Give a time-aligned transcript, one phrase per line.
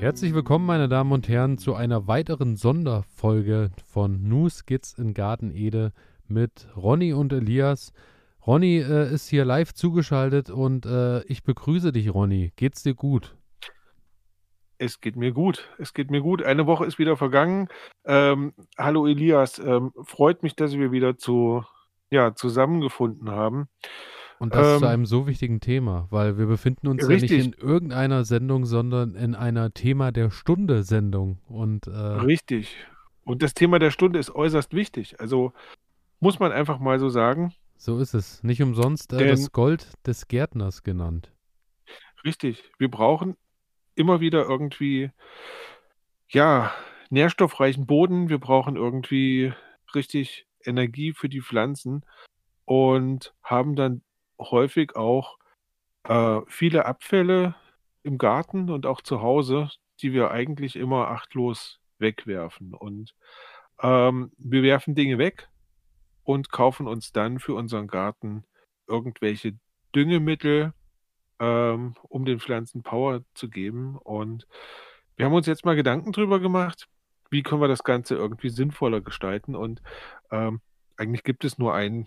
[0.00, 5.50] Herzlich willkommen, meine Damen und Herren, zu einer weiteren Sonderfolge von Nu Skits in Garten
[5.50, 5.92] Ede
[6.26, 7.92] mit Ronny und Elias.
[8.46, 12.50] Ronny äh, ist hier live zugeschaltet und äh, ich begrüße dich, Ronny.
[12.56, 13.36] Geht's dir gut?
[14.78, 15.68] Es geht mir gut.
[15.76, 16.42] Es geht mir gut.
[16.42, 17.68] Eine Woche ist wieder vergangen.
[18.06, 19.58] Ähm, hallo Elias.
[19.58, 21.62] Ähm, freut mich, dass wir wieder zu,
[22.10, 23.68] ja, zusammengefunden haben.
[24.40, 27.44] Und das zu Ähm, einem so wichtigen Thema, weil wir befinden uns ja nicht richtig,
[27.44, 31.38] in irgendeiner Sendung, sondern in einer Thema der Stunde Sendung.
[31.46, 32.74] Und äh, richtig.
[33.24, 35.20] Und das Thema der Stunde ist äußerst wichtig.
[35.20, 35.52] Also
[36.20, 37.52] muss man einfach mal so sagen.
[37.76, 38.42] so ist es.
[38.42, 41.30] Nicht umsonst äh, Denn das Gold des Gärtners genannt.
[42.24, 43.36] richtig, wir brauchen
[43.94, 45.10] immer wieder irgendwie,
[46.30, 46.72] ja,
[47.10, 48.30] nährstoffreichen Boden.
[48.30, 49.52] Wir brauchen irgendwie
[49.94, 52.06] richtig Energie für die Pflanzen
[52.64, 54.00] und haben dann
[54.40, 55.38] häufig auch
[56.04, 57.54] äh, viele Abfälle
[58.02, 62.74] im Garten und auch zu Hause, die wir eigentlich immer achtlos wegwerfen.
[62.74, 63.14] Und
[63.82, 65.48] ähm, wir werfen Dinge weg
[66.24, 68.44] und kaufen uns dann für unseren Garten
[68.86, 69.58] irgendwelche
[69.94, 70.72] Düngemittel,
[71.38, 73.96] ähm, um den Pflanzen Power zu geben.
[73.98, 74.46] Und
[75.16, 76.88] wir haben uns jetzt mal Gedanken drüber gemacht,
[77.30, 79.54] wie können wir das Ganze irgendwie sinnvoller gestalten.
[79.54, 79.82] Und
[80.30, 80.60] ähm,
[80.96, 82.06] eigentlich gibt es nur einen,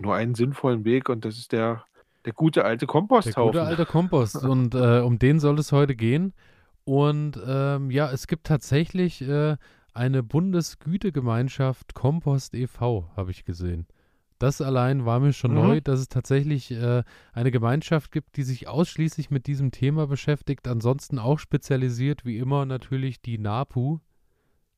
[0.00, 1.84] nur einen sinnvollen Weg und das ist der,
[2.24, 3.60] der gute alte Der gute Komposthaufen.
[3.60, 4.36] alte Kompost.
[4.44, 6.34] Und äh, um den soll es heute gehen.
[6.84, 9.56] Und ähm, ja, es gibt tatsächlich äh,
[9.94, 13.86] eine Bundesgütegemeinschaft Kompost e.V., habe ich gesehen.
[14.38, 15.56] Das allein war mir schon Mhm.
[15.56, 20.68] neu, dass es tatsächlich äh, eine Gemeinschaft gibt, die sich ausschließlich mit diesem Thema beschäftigt.
[20.68, 23.98] Ansonsten auch spezialisiert, wie immer, natürlich die NAPU,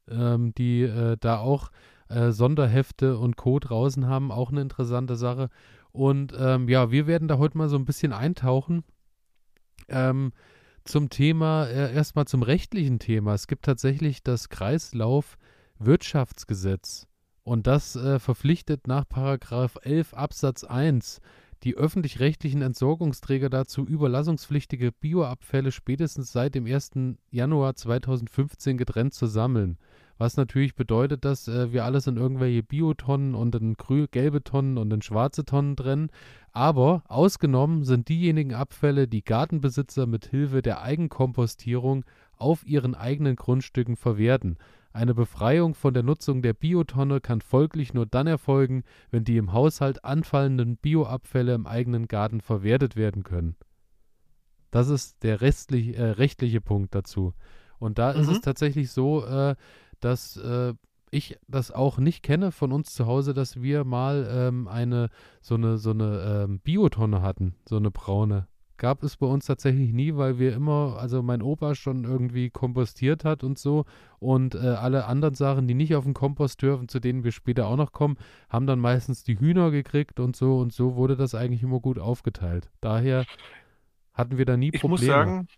[0.08, 1.70] ähm, die äh, da auch
[2.10, 3.58] äh, Sonderhefte und Co.
[3.58, 4.30] draußen haben.
[4.30, 5.48] Auch eine interessante Sache.
[5.92, 8.82] Und ähm, ja, wir werden da heute mal so ein bisschen eintauchen.
[9.88, 10.32] Ähm,
[10.84, 13.34] zum Thema, äh, erstmal zum rechtlichen Thema.
[13.34, 17.06] Es gibt tatsächlich das Kreislaufwirtschaftsgesetz
[17.42, 21.20] und das äh, verpflichtet nach Paragraph 11 Absatz 1
[21.62, 26.92] die öffentlich-rechtlichen Entsorgungsträger dazu, überlassungspflichtige Bioabfälle spätestens seit dem 1.
[27.30, 29.76] Januar 2015 getrennt zu sammeln.
[30.20, 33.74] Was natürlich bedeutet, dass äh, wir alles in irgendwelche Biotonnen und in
[34.10, 36.10] gelbe Tonnen und in schwarze Tonnen trennen.
[36.52, 42.04] Aber ausgenommen sind diejenigen Abfälle, die Gartenbesitzer mit Hilfe der Eigenkompostierung
[42.36, 44.58] auf ihren eigenen Grundstücken verwerten.
[44.92, 49.54] Eine Befreiung von der Nutzung der Biotonne kann folglich nur dann erfolgen, wenn die im
[49.54, 53.56] Haushalt anfallenden Bioabfälle im eigenen Garten verwertet werden können.
[54.70, 57.32] Das ist der restlich, äh, rechtliche Punkt dazu.
[57.78, 58.42] Und da ist es Mhm.
[58.42, 59.56] tatsächlich so, äh,
[60.00, 60.74] dass äh,
[61.10, 65.08] ich das auch nicht kenne von uns zu Hause, dass wir mal ähm, eine
[65.40, 68.46] so eine so eine ähm, Biotonne hatten, so eine braune.
[68.76, 73.24] Gab es bei uns tatsächlich nie, weil wir immer, also mein Opa schon irgendwie kompostiert
[73.26, 73.84] hat und so
[74.20, 77.66] und äh, alle anderen Sachen, die nicht auf den Kompost dürfen, zu denen wir später
[77.66, 78.16] auch noch kommen,
[78.48, 81.98] haben dann meistens die Hühner gekriegt und so und so wurde das eigentlich immer gut
[81.98, 82.70] aufgeteilt.
[82.80, 83.26] Daher
[84.14, 85.12] hatten wir da nie Ich muss Probleme.
[85.12, 85.48] sagen,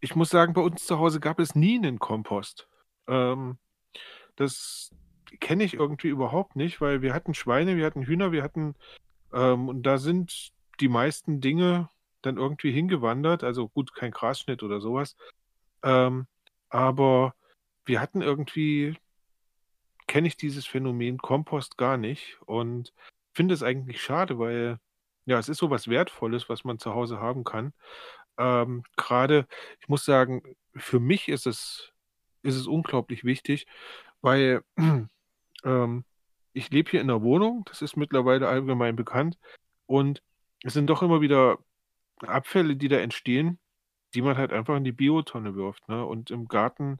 [0.00, 2.68] ich muss sagen, bei uns zu Hause gab es nie einen Kompost.
[3.08, 3.58] Ähm,
[4.36, 4.90] das
[5.40, 8.74] kenne ich irgendwie überhaupt nicht, weil wir hatten Schweine, wir hatten Hühner, wir hatten,
[9.32, 11.88] ähm, und da sind die meisten Dinge
[12.22, 13.44] dann irgendwie hingewandert.
[13.44, 15.16] Also gut, kein Grasschnitt oder sowas.
[15.82, 16.26] Ähm,
[16.68, 17.34] aber
[17.84, 18.98] wir hatten irgendwie,
[20.06, 22.92] kenne ich dieses Phänomen Kompost gar nicht und
[23.32, 24.78] finde es eigentlich schade, weil
[25.26, 27.72] ja, es ist so was Wertvolles, was man zu Hause haben kann.
[28.38, 29.46] Ähm, gerade,
[29.80, 30.42] ich muss sagen,
[30.76, 31.92] für mich ist es,
[32.46, 33.66] ist es unglaublich wichtig,
[34.22, 34.62] weil
[35.64, 36.04] ähm,
[36.52, 39.38] ich lebe hier in einer Wohnung, das ist mittlerweile allgemein bekannt,
[39.86, 40.22] und
[40.62, 41.58] es sind doch immer wieder
[42.20, 43.58] Abfälle, die da entstehen,
[44.14, 45.88] die man halt einfach in die Biotonne wirft.
[45.88, 46.04] Ne?
[46.04, 46.98] Und im Garten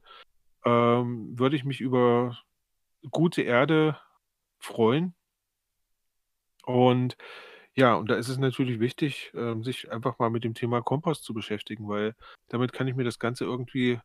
[0.65, 2.37] ähm, würde ich mich über
[3.11, 3.97] gute Erde
[4.59, 5.15] freuen.
[6.65, 7.17] Und
[7.75, 11.23] ja, und da ist es natürlich wichtig, ähm, sich einfach mal mit dem Thema Kompost
[11.23, 12.15] zu beschäftigen, weil
[12.49, 13.99] damit kann ich mir das Ganze irgendwie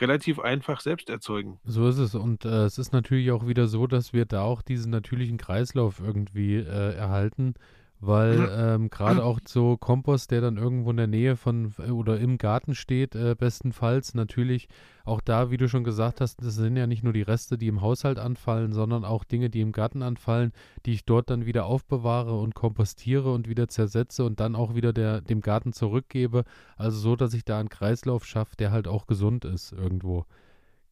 [0.00, 1.58] relativ einfach selbst erzeugen.
[1.64, 2.14] So ist es.
[2.14, 6.00] Und äh, es ist natürlich auch wieder so, dass wir da auch diesen natürlichen Kreislauf
[6.00, 7.54] irgendwie äh, erhalten,
[8.00, 12.18] weil ähm, gerade auch so Kompost, der dann irgendwo in der Nähe von äh, oder
[12.18, 14.68] im Garten steht, äh, bestenfalls natürlich
[15.04, 17.68] auch da, wie du schon gesagt hast, das sind ja nicht nur die Reste, die
[17.68, 20.52] im Haushalt anfallen, sondern auch Dinge, die im Garten anfallen,
[20.84, 24.92] die ich dort dann wieder aufbewahre und kompostiere und wieder zersetze und dann auch wieder
[24.92, 26.44] der, dem Garten zurückgebe.
[26.76, 30.26] Also so, dass ich da einen Kreislauf schaffe, der halt auch gesund ist irgendwo.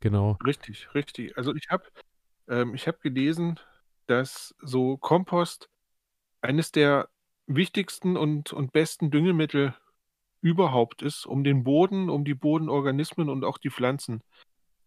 [0.00, 0.38] Genau.
[0.44, 1.36] Richtig, richtig.
[1.36, 1.84] Also ich habe
[2.48, 3.58] ähm, ich habe gelesen,
[4.06, 5.70] dass so Kompost
[6.44, 7.08] eines der
[7.46, 9.74] wichtigsten und, und besten Düngemittel
[10.40, 14.22] überhaupt ist, um den Boden, um die Bodenorganismen und auch die Pflanzen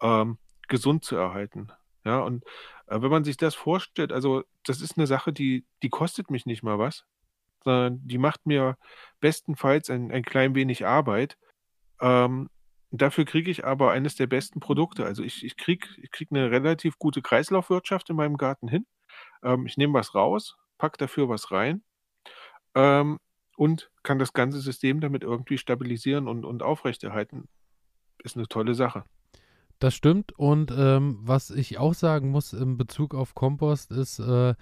[0.01, 0.37] ähm,
[0.67, 1.71] gesund zu erhalten.
[2.05, 2.45] Ja, und
[2.85, 6.45] äh, wenn man sich das vorstellt, also das ist eine Sache, die, die kostet mich
[6.45, 7.05] nicht mal was,
[7.63, 8.77] sondern die macht mir
[9.19, 11.37] bestenfalls ein, ein klein wenig Arbeit.
[11.99, 12.49] Ähm,
[12.91, 15.05] dafür kriege ich aber eines der besten Produkte.
[15.05, 18.85] Also ich, ich kriege ich krieg eine relativ gute Kreislaufwirtschaft in meinem Garten hin.
[19.43, 21.83] Ähm, ich nehme was raus, packe dafür was rein
[22.75, 23.19] ähm,
[23.55, 27.47] und kann das ganze System damit irgendwie stabilisieren und, und aufrechterhalten.
[28.23, 29.03] Ist eine tolle Sache.
[29.79, 30.31] Das stimmt.
[30.37, 34.55] Und ähm, was ich auch sagen muss in Bezug auf Kompost ist, äh,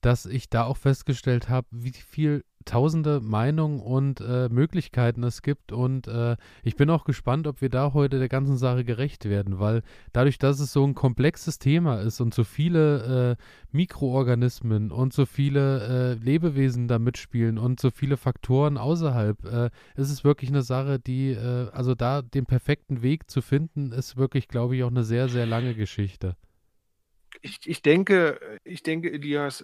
[0.00, 5.72] dass ich da auch festgestellt habe, wie viel tausende Meinungen und äh, Möglichkeiten es gibt.
[5.72, 9.58] Und äh, ich bin auch gespannt, ob wir da heute der ganzen Sache gerecht werden,
[9.58, 9.82] weil
[10.12, 15.26] dadurch, dass es so ein komplexes Thema ist und so viele äh, Mikroorganismen und so
[15.26, 20.62] viele äh, Lebewesen da mitspielen und so viele Faktoren außerhalb, äh, ist es wirklich eine
[20.62, 24.90] Sache, die, äh, also da den perfekten Weg zu finden, ist wirklich, glaube ich, auch
[24.90, 26.36] eine sehr, sehr lange Geschichte.
[27.42, 29.62] Ich, ich denke, ich denke, Elias,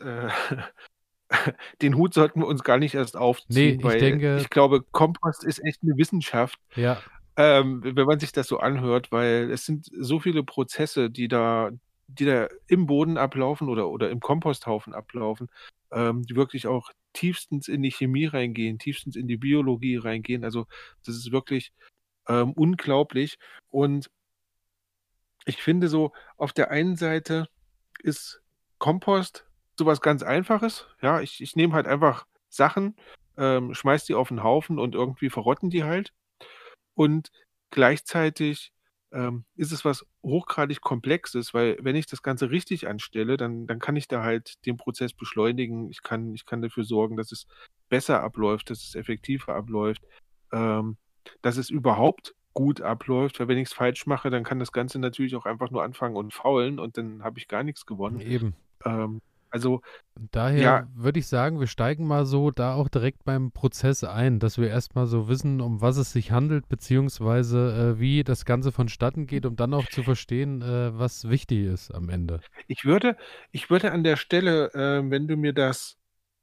[1.82, 4.82] den Hut sollten wir uns gar nicht erst aufziehen, Nee, ich weil denke, ich glaube,
[4.90, 7.00] Kompost ist echt eine Wissenschaft, ja,
[7.36, 11.70] ähm, wenn man sich das so anhört, weil es sind so viele Prozesse, die da,
[12.06, 15.48] die da im Boden ablaufen oder, oder im Komposthaufen ablaufen,
[15.90, 20.44] ähm, die wirklich auch tiefstens in die Chemie reingehen, tiefstens in die Biologie reingehen.
[20.44, 20.66] Also
[21.06, 21.72] das ist wirklich
[22.28, 23.38] ähm, unglaublich.
[23.68, 24.10] Und
[25.46, 27.48] ich finde so, auf der einen Seite
[28.02, 28.42] ist
[28.78, 29.46] Kompost
[29.80, 30.86] sowas ganz Einfaches.
[31.00, 32.96] Ja, ich, ich nehme halt einfach Sachen,
[33.36, 36.12] ähm, schmeiß die auf den Haufen und irgendwie verrotten die halt.
[36.94, 37.30] Und
[37.70, 38.72] gleichzeitig
[39.12, 43.78] ähm, ist es was hochgradig Komplexes, weil wenn ich das Ganze richtig anstelle, dann, dann
[43.78, 45.90] kann ich da halt den Prozess beschleunigen.
[45.90, 47.46] Ich kann, ich kann dafür sorgen, dass es
[47.88, 50.02] besser abläuft, dass es effektiver abläuft,
[50.52, 50.98] ähm,
[51.40, 54.98] dass es überhaupt gut abläuft, weil wenn ich es falsch mache, dann kann das Ganze
[54.98, 58.20] natürlich auch einfach nur anfangen und faulen und dann habe ich gar nichts gewonnen.
[58.20, 58.54] eben.
[58.84, 59.82] Ähm, also
[60.32, 64.38] Daher ja, würde ich sagen, wir steigen mal so da auch direkt beim Prozess ein,
[64.38, 68.70] dass wir erstmal so wissen, um was es sich handelt, beziehungsweise äh, wie das Ganze
[68.72, 72.40] vonstatten geht, um dann auch zu verstehen, äh, was wichtig ist am Ende.
[72.66, 73.16] ich würde,
[73.50, 75.96] ich würde an der Stelle, äh, wenn du mir das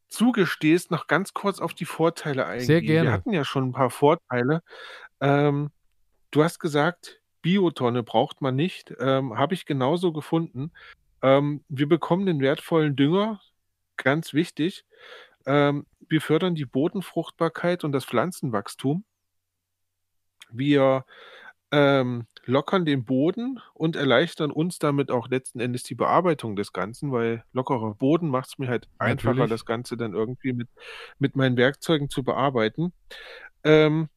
[0.07, 2.88] zugestehst, noch ganz kurz auf die Vorteile Sehr eingehen.
[2.88, 3.12] Wir gerne.
[3.12, 4.62] hatten ja schon ein paar Vorteile.
[5.19, 5.71] Ähm,
[6.31, 8.94] du hast gesagt, Biotonne braucht man nicht.
[9.00, 10.71] Ähm, habe ich genauso gefunden.
[11.21, 13.41] Ähm, wir bekommen den wertvollen Dünger,
[13.97, 14.85] ganz wichtig.
[15.45, 19.03] Ähm, wir fördern die Bodenfruchtbarkeit und das Pflanzenwachstum.
[20.49, 21.05] Wir
[21.71, 27.11] ähm, lockern den Boden und erleichtern uns damit auch letzten Endes die Bearbeitung des Ganzen,
[27.11, 29.51] weil lockerer Boden macht es mir halt einfacher, Natürlich.
[29.51, 30.69] das Ganze dann irgendwie mit,
[31.19, 32.93] mit meinen Werkzeugen zu bearbeiten.
[33.63, 34.07] Ähm,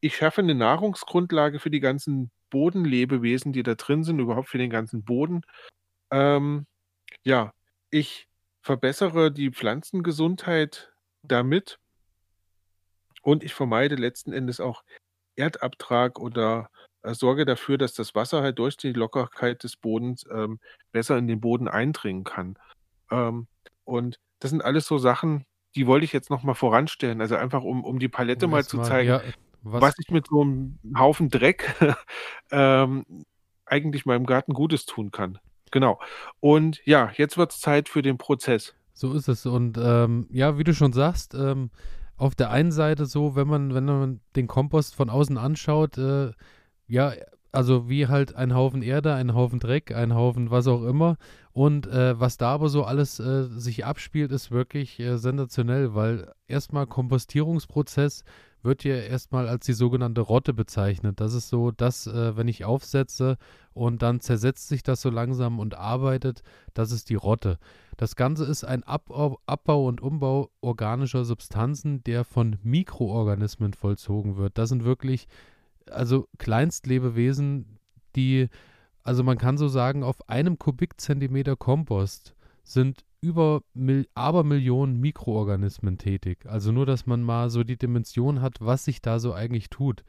[0.00, 4.70] ich schaffe eine Nahrungsgrundlage für die ganzen Bodenlebewesen, die da drin sind, überhaupt für den
[4.70, 5.42] ganzen Boden.
[6.10, 6.66] Ähm,
[7.22, 7.52] ja,
[7.90, 8.28] ich
[8.60, 10.92] verbessere die Pflanzengesundheit
[11.22, 11.78] damit
[13.22, 14.82] und ich vermeide letzten Endes auch
[15.36, 16.70] Erdabtrag oder
[17.02, 20.58] äh, sorge dafür, dass das Wasser halt durch die Lockerkeit des Bodens ähm,
[20.92, 22.58] besser in den Boden eindringen kann.
[23.10, 23.46] Ähm,
[23.84, 25.44] und das sind alles so Sachen,
[25.74, 27.20] die wollte ich jetzt nochmal voranstellen.
[27.20, 29.22] Also einfach, um, um die Palette Um mal zu erstmal, zeigen, ja,
[29.62, 31.74] was, was ich mit so einem Haufen Dreck
[32.50, 33.04] ähm,
[33.66, 35.38] eigentlich meinem Garten Gutes tun kann.
[35.70, 35.98] Genau.
[36.40, 38.74] Und ja, jetzt wird es Zeit für den Prozess.
[38.92, 39.46] so ist es.
[39.46, 41.70] Und ähm, ja, wie du schon sagst, ähm,
[42.16, 46.32] auf der einen Seite so, wenn man, wenn man den Kompost von außen anschaut, äh,
[46.86, 47.12] ja,
[47.52, 51.16] also wie halt ein Haufen Erde, ein Haufen Dreck, ein Haufen was auch immer.
[51.52, 56.32] Und äh, was da aber so alles äh, sich abspielt, ist wirklich äh, sensationell, weil
[56.48, 58.24] erstmal Kompostierungsprozess
[58.66, 61.20] wird ja erstmal als die sogenannte Rotte bezeichnet.
[61.20, 63.38] Das ist so, dass, äh, wenn ich aufsetze
[63.72, 66.42] und dann zersetzt sich das so langsam und arbeitet,
[66.74, 67.58] das ist die Rotte.
[67.96, 74.58] Das Ganze ist ein Abbau, Abbau und Umbau organischer Substanzen, der von Mikroorganismen vollzogen wird.
[74.58, 75.28] Das sind wirklich,
[75.90, 77.78] also Kleinstlebewesen,
[78.14, 78.48] die,
[79.02, 82.35] also man kann so sagen, auf einem Kubikzentimeter Kompost
[82.66, 86.46] sind über Mil Abermillionen Mikroorganismen tätig.
[86.46, 90.04] Also nur, dass man mal so die Dimension hat, was sich da so eigentlich tut.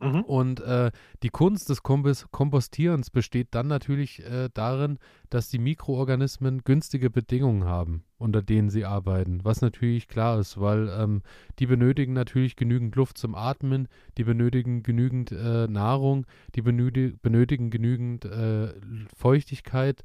[0.00, 0.22] Mhm.
[0.22, 0.90] Und äh,
[1.22, 4.98] die Kunst des Kompos Kompostierens besteht dann natürlich äh, darin,
[5.28, 9.40] dass die Mikroorganismen günstige Bedingungen haben, unter denen sie arbeiten.
[9.44, 11.22] Was natürlich klar ist, weil ähm,
[11.58, 17.70] die benötigen natürlich genügend Luft zum Atmen, die benötigen genügend äh, Nahrung, die benöti benötigen
[17.70, 18.72] genügend äh,
[19.14, 20.02] Feuchtigkeit,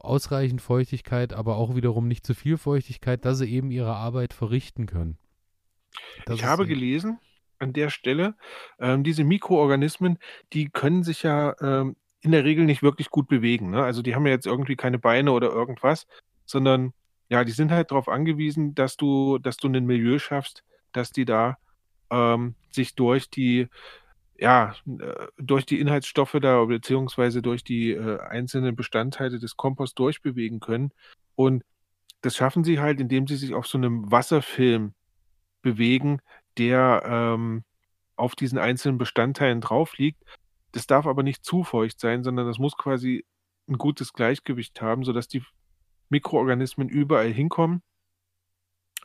[0.00, 4.86] ausreichend Feuchtigkeit, aber auch wiederum nicht zu viel Feuchtigkeit, dass sie eben ihre Arbeit verrichten
[4.86, 5.18] können.
[6.26, 7.18] Das Ich habe gelesen,
[7.58, 8.34] an der Stelle.
[8.78, 10.18] Ähm, diese Mikroorganismen,
[10.52, 13.82] die können sich ja, ähm, in der Regel nicht wirklich gut bewegen, ne?
[13.82, 16.06] Also, die haben ja jetzt irgendwie keine Beine oder irgendwas,
[16.44, 16.92] sondern
[17.30, 21.24] ja, die sind halt darauf angewiesen, dass du dass du 'nen Milieu schaffst, dass die
[21.24, 21.58] da,
[22.10, 23.68] ähm, sich durch die
[24.38, 30.60] ja, äh, durch die Inhaltsstoffe da beziehungsweise durch die, äh, einzelnen Bestandteile des Komposts durchbewegen
[30.60, 30.92] können.
[31.36, 31.64] Und
[32.22, 34.94] das schaffen sie halt, indem sie sich auf so 'nem Wasserfilm
[35.62, 36.20] bewegen,
[36.58, 37.64] der, ähm,
[38.16, 40.22] auf diesen einzelnen Bestandteilen drauf liegt.
[40.72, 43.24] Das darf aber nicht zu feucht sein, sondern das muss quasi
[43.68, 45.42] 'n gutes Gleichgewicht haben, sodass die
[46.10, 47.82] Mikroorganismen überall hinkommen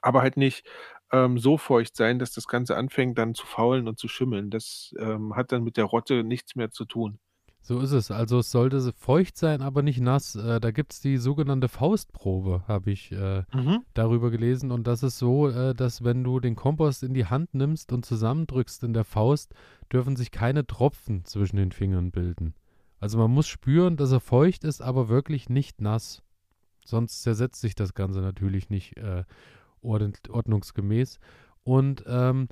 [0.03, 0.65] aber halt nicht,
[1.11, 4.49] ähm, so feucht sein, dass das Ganze anfängt dann zu faulen und zu schimmeln.
[4.49, 7.19] Das, ähm, hat dann mit der Rotte nichts mehr zu tun.
[7.61, 8.11] So ist es.
[8.11, 10.35] Also, es sollte feucht sein, aber nicht nass.
[10.35, 13.85] Äh, da gibt's die sogenannte Faustprobe, habe ich, äh, Mhm.
[13.93, 14.69] darüber gelesen.
[14.71, 18.05] Und das ist so, äh, dass wenn du den Kompost in die Hand nimmst und
[18.05, 19.53] zusammendrückst in der Faust,
[19.91, 22.53] dürfen sich keine Tropfen zwischen den Fingern bilden.
[22.99, 26.21] Also, man muss spüren, dass er feucht ist, aber wirklich nicht nass.
[26.85, 28.97] Sonst zersetzt sich das Ganze natürlich nicht,
[29.83, 31.19] ordn ordnungsgemäß.
[31.63, 32.47] Und, ähm,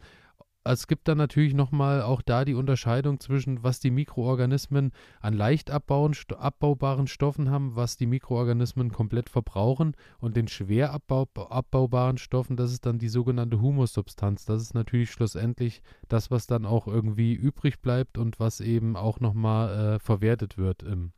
[0.64, 5.34] es gibt dann natürlich noch mal auch da die Unterscheidung zwischen, was die Mikroorganismen an
[5.34, 11.28] leicht abbauen st abbaubaren Stoffen haben, was die Mikroorganismen komplett verbrauchen und den schwer abbau
[11.34, 14.46] abbaubaren Stoffen, das ist dann die sogenannte Humussubstanz.
[14.46, 19.20] Das ist natürlich schlussendlich das, was dann auch irgendwie übrig bleibt und was eben auch
[19.20, 21.12] noch mal, äh, verwertet wird im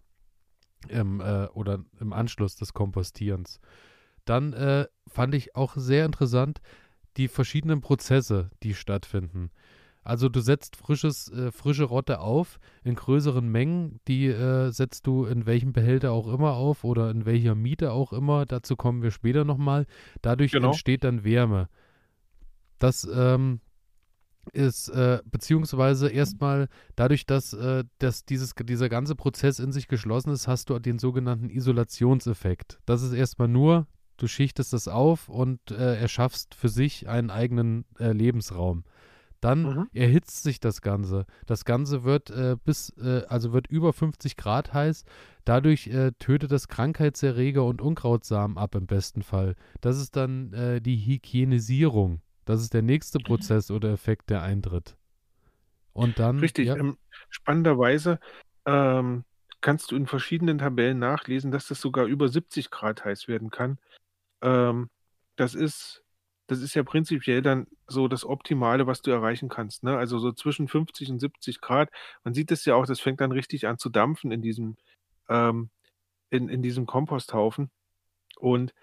[0.90, 3.60] im, äh oder im Anschluss des Kompostierens.
[4.26, 6.62] Dann, äh, fand ich auch sehr interessant
[7.18, 9.52] die verschiedenen Prozesse, die stattfinden.
[10.06, 15.26] Also, du setzt frisches äh, frische Rotte auf in größeren Mengen, die, äh, setzt du
[15.26, 19.12] in welchem Behälter auch immer auf oder in welcher Miete auch immer, dazu kommen wir
[19.12, 19.86] später noch mal.
[20.22, 20.68] Dadurch Genau.
[20.70, 21.70] entsteht dann Wärme.
[22.80, 23.62] Das, ähm,
[24.52, 29.88] ist, äh beziehungsweise erst mal dadurch, dass, äh dass dieses dieser ganze Prozess in sich
[29.88, 32.80] geschlossen ist, hast du den sogenannten Isolationseffekt.
[32.86, 37.30] Das ist erst mal nur du schichtest das auf und, äh, erschaffst für sich einen
[37.30, 38.84] eigenen, äh, Lebensraum.
[39.42, 39.90] Dann Mhm.
[39.94, 41.26] erhitzt sich das Ganze.
[41.46, 45.06] Das Ganze wird, äh, bis äh, also wird über 50 Grad heiß.
[45.46, 49.56] Dadurch, äh, tötet das Krankheitserreger und Unkrautsamen ab im besten Fall.
[49.82, 52.22] Das ist dann, äh, die Hygienisierung.
[52.46, 54.98] Das ist der nächste Prozess oder Effekt, der eintritt.
[55.94, 56.80] Und dann Richtig, ja?
[56.80, 56.98] ähm,
[57.30, 58.20] spannenderweise,
[58.66, 59.24] ähm,
[59.62, 63.80] kannst du in verschiedenen Tabellen nachlesen, dass das sogar über 70 Grad heiß werden kann.
[64.44, 64.90] Ähm,
[65.38, 66.02] das ist
[66.48, 69.98] das ist ja prinzipiell dann so das Optimale, was du erreichen kannst, ne?
[69.98, 71.90] Also, so zwischen 50 und 70 Grad.
[72.26, 74.78] Man sieht das ja auch, das fängt dann richtig an zu dampfen in diesem
[75.30, 75.72] ähm,
[76.32, 77.72] in in diesem Komposthaufen.
[78.40, 78.74] Und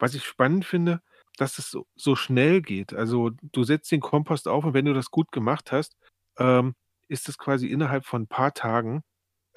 [0.00, 1.02] was ich spannend finde,
[1.38, 2.94] dass es so so schnell geht.
[2.94, 5.96] Also, du setzt den Kompost auf und wenn du das gut gemacht hast,
[6.38, 6.74] ähm,
[7.08, 9.02] ist es quasi innerhalb von 'n paar Tagen,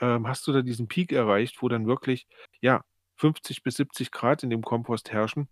[0.01, 2.27] ähm, hast du da diesen Peak erreicht, wo dann wirklich,
[2.62, 2.83] ja,
[3.15, 5.48] 50 bis 70 Grad in dem Kompost herrschen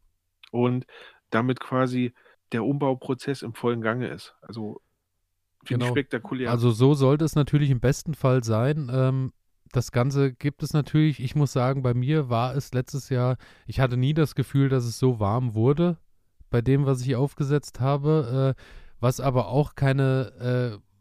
[0.51, 0.85] und
[1.29, 2.13] damit quasi
[2.51, 4.35] der Umbauprozess im vollen Gange ist.
[4.41, 4.81] Also,
[5.63, 5.93] finde ich Genau.
[5.93, 6.51] spektakulär.
[6.51, 8.91] Also, so sollte es natürlich im besten Fall sein.
[8.93, 9.33] Ähm,
[9.71, 13.79] das Ganze gibt es natürlich ich muss sagen, bei mir war es letztes Jahr ich
[13.79, 15.97] hatte nie das Gefühl, dass es so warm wurde
[16.51, 18.61] bei dem, was ich aufgesetzt habe, äh,
[18.99, 20.92] was aber auch keine äh,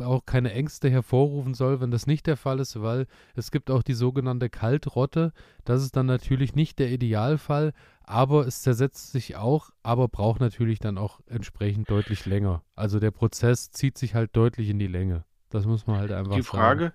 [0.00, 3.82] auch keine Ängste hervorrufen soll, wenn das nicht der Fall ist, weil es gibt auch
[3.82, 5.32] die sogenannte Kaltrotte.
[5.64, 7.72] Das ist dann natürlich nicht der Idealfall,
[8.02, 12.62] aber es zersetzt sich auch, aber braucht natürlich dann auch entsprechend deutlich länger.
[12.74, 15.24] Also, der Prozess zieht sich halt deutlich in die Länge.
[15.50, 16.82] Das muss man halt einfach Die sagen.
[16.82, 16.92] Frage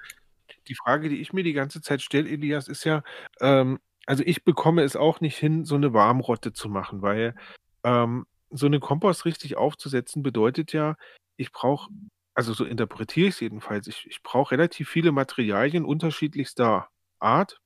[0.67, 3.03] die Frage, die ich mir die ganze Zeit stelle, Elias, ist ja,
[3.41, 7.35] ähm also, ich bekomme es auch nicht hin, so 'ne Warmrotte zu machen, weil,
[7.83, 10.97] ähm, so 'nen Kompost richtig aufzusetzen bedeutet ja,
[11.37, 11.91] ich brauche
[12.35, 17.59] also, so interpretiere ich's jedenfalls, ich ich brauche relativ viele Materialien unterschiedlichster Art,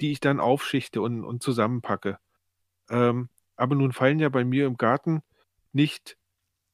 [0.00, 2.18] die ich dann aufschichte und und zusammenpacke.
[2.90, 5.22] Ähm, aber nun fallen ja bei mir im Garten
[5.72, 6.18] nicht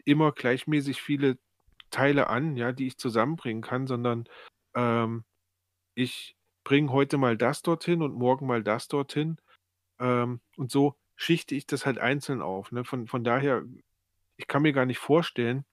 [0.07, 1.39] immer gleichmäßig viele
[1.91, 4.27] Teile an, ja, die ich zusammenbringen kann, sondern,
[4.77, 5.25] ähm,
[5.97, 9.39] ich bringe heute mal das dorthin und morgen mal das dorthin.
[10.01, 12.85] Ähm, und so schichte ich das halt einzeln auf, ne?
[12.85, 13.65] Von von daher,
[14.39, 15.65] ich kann mir gar nicht vorstellen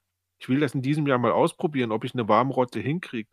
[0.42, 3.30] ich will das in diesem Jahr mal ausprobieren, ob ich 'ne Warmrotte hinkriege.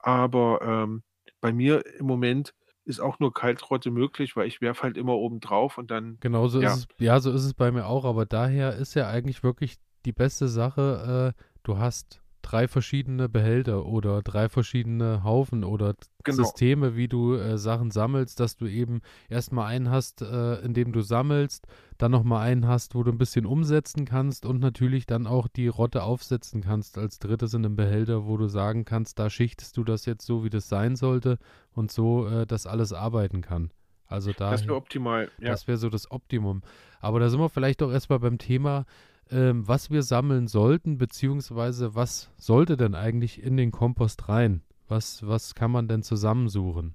[0.00, 1.04] Aber, ähm,
[1.42, 2.54] bei mir im Moment
[2.86, 6.48] ist auch nur Kaltrotte möglich, weil ich werfe halt immer oben drauf und dann Genau
[6.48, 6.76] so ist ja.
[6.76, 10.12] es ja, so ist es bei mir auch, aber daher ist ja eigentlich wirklich die
[10.12, 16.44] beste Sache, äh, du hast drei verschiedene Behälter oder drei verschiedene Haufen oder Genau.
[16.44, 20.92] Systeme, wie du äh, Sachen sammelst, dass du eben erstmal einen hast, äh, in dem
[20.92, 21.66] du sammelst,
[21.96, 25.68] dann nochmal einen hast, wo du ein bisschen umsetzen kannst und natürlich dann auch die
[25.68, 29.84] Rotte aufsetzen kannst als drittes in einem Behälter, wo du sagen kannst, da schichtest du
[29.84, 31.38] das jetzt so, wie das sein sollte
[31.72, 33.70] und so, äh, dass alles arbeiten kann.
[34.06, 35.30] Also da, Das wäre optimal.
[35.38, 35.50] Ja.
[35.52, 36.62] das wäre so das Optimum.
[37.00, 38.84] Aber da sind wir vielleicht auch erstmal beim Thema,
[39.30, 44.62] ähm, was wir sammeln sollten, beziehungsweise was sollte denn eigentlich in den Kompost rein?
[44.88, 46.94] Was, was kann man denn zusammensuchen?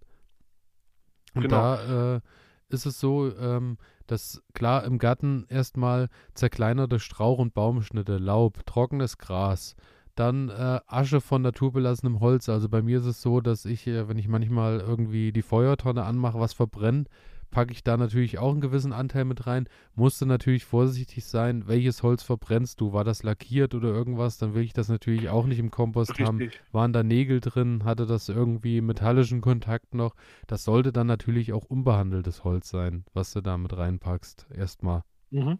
[1.33, 1.55] Und Genau.
[1.55, 2.21] da äh,
[2.69, 3.77] ist es so, ähm,
[4.07, 9.75] dass klar im Garten erstmal zerkleinerte Strauch- und Baumschnitte, Laub, trockenes Gras,
[10.15, 12.47] dann äh, Asche von naturbelassenem Holz.
[12.49, 16.03] Also bei mir ist es so, dass ich, äh, wenn ich manchmal irgendwie die Feuertonne
[16.03, 17.09] anmache, was verbrennt,
[17.51, 19.67] packe ich da natürlich auch einen gewissen Anteil mit rein.
[19.95, 22.93] Musste natürlich vorsichtig sein, welches Holz verbrennst du?
[22.93, 24.37] War das lackiert oder irgendwas?
[24.37, 26.37] Dann will ich das natürlich auch nicht im Kompost haben.
[26.37, 26.61] Richtig.
[26.71, 27.83] Waren da Nägel drin?
[27.85, 30.15] Hatte das irgendwie metallischen Kontakt noch?
[30.47, 34.47] Das sollte dann natürlich auch unbehandeltes Holz sein, was du da mit reinpackst.
[34.53, 35.03] Erstmal.
[35.31, 35.59] Mhm.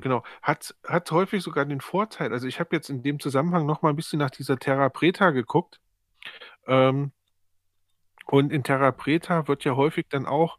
[0.00, 0.22] Genau.
[0.42, 3.90] Hat, hat häufig sogar den Vorteil, also ich habe jetzt in dem Zusammenhang noch mal
[3.90, 5.80] ein bisschen nach dieser Terra Preta geguckt.
[6.66, 7.12] Ähm,
[8.30, 10.58] und in Terra Preta wird ja häufig dann auch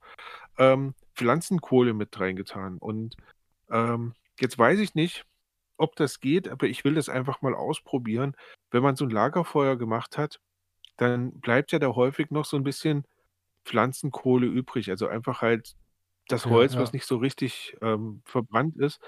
[0.58, 2.78] ähm, Pflanzenkohle mit reingetan.
[2.78, 3.16] Und
[3.70, 5.26] ähm, jetzt weiß ich nicht,
[5.78, 8.36] ob das geht, aber ich will das einfach mal ausprobieren.
[8.72, 10.42] Wenn man so ein Lagerfeuer gemacht hat,
[10.98, 13.06] dann bleibt ja da häufig noch so ein bisschen
[13.66, 14.90] Pflanzenkohle übrig.
[14.90, 15.76] Also einfach halt
[16.32, 16.80] das Holz, ja.
[16.80, 19.00] was nicht so richtig ähm, verbrannt ist.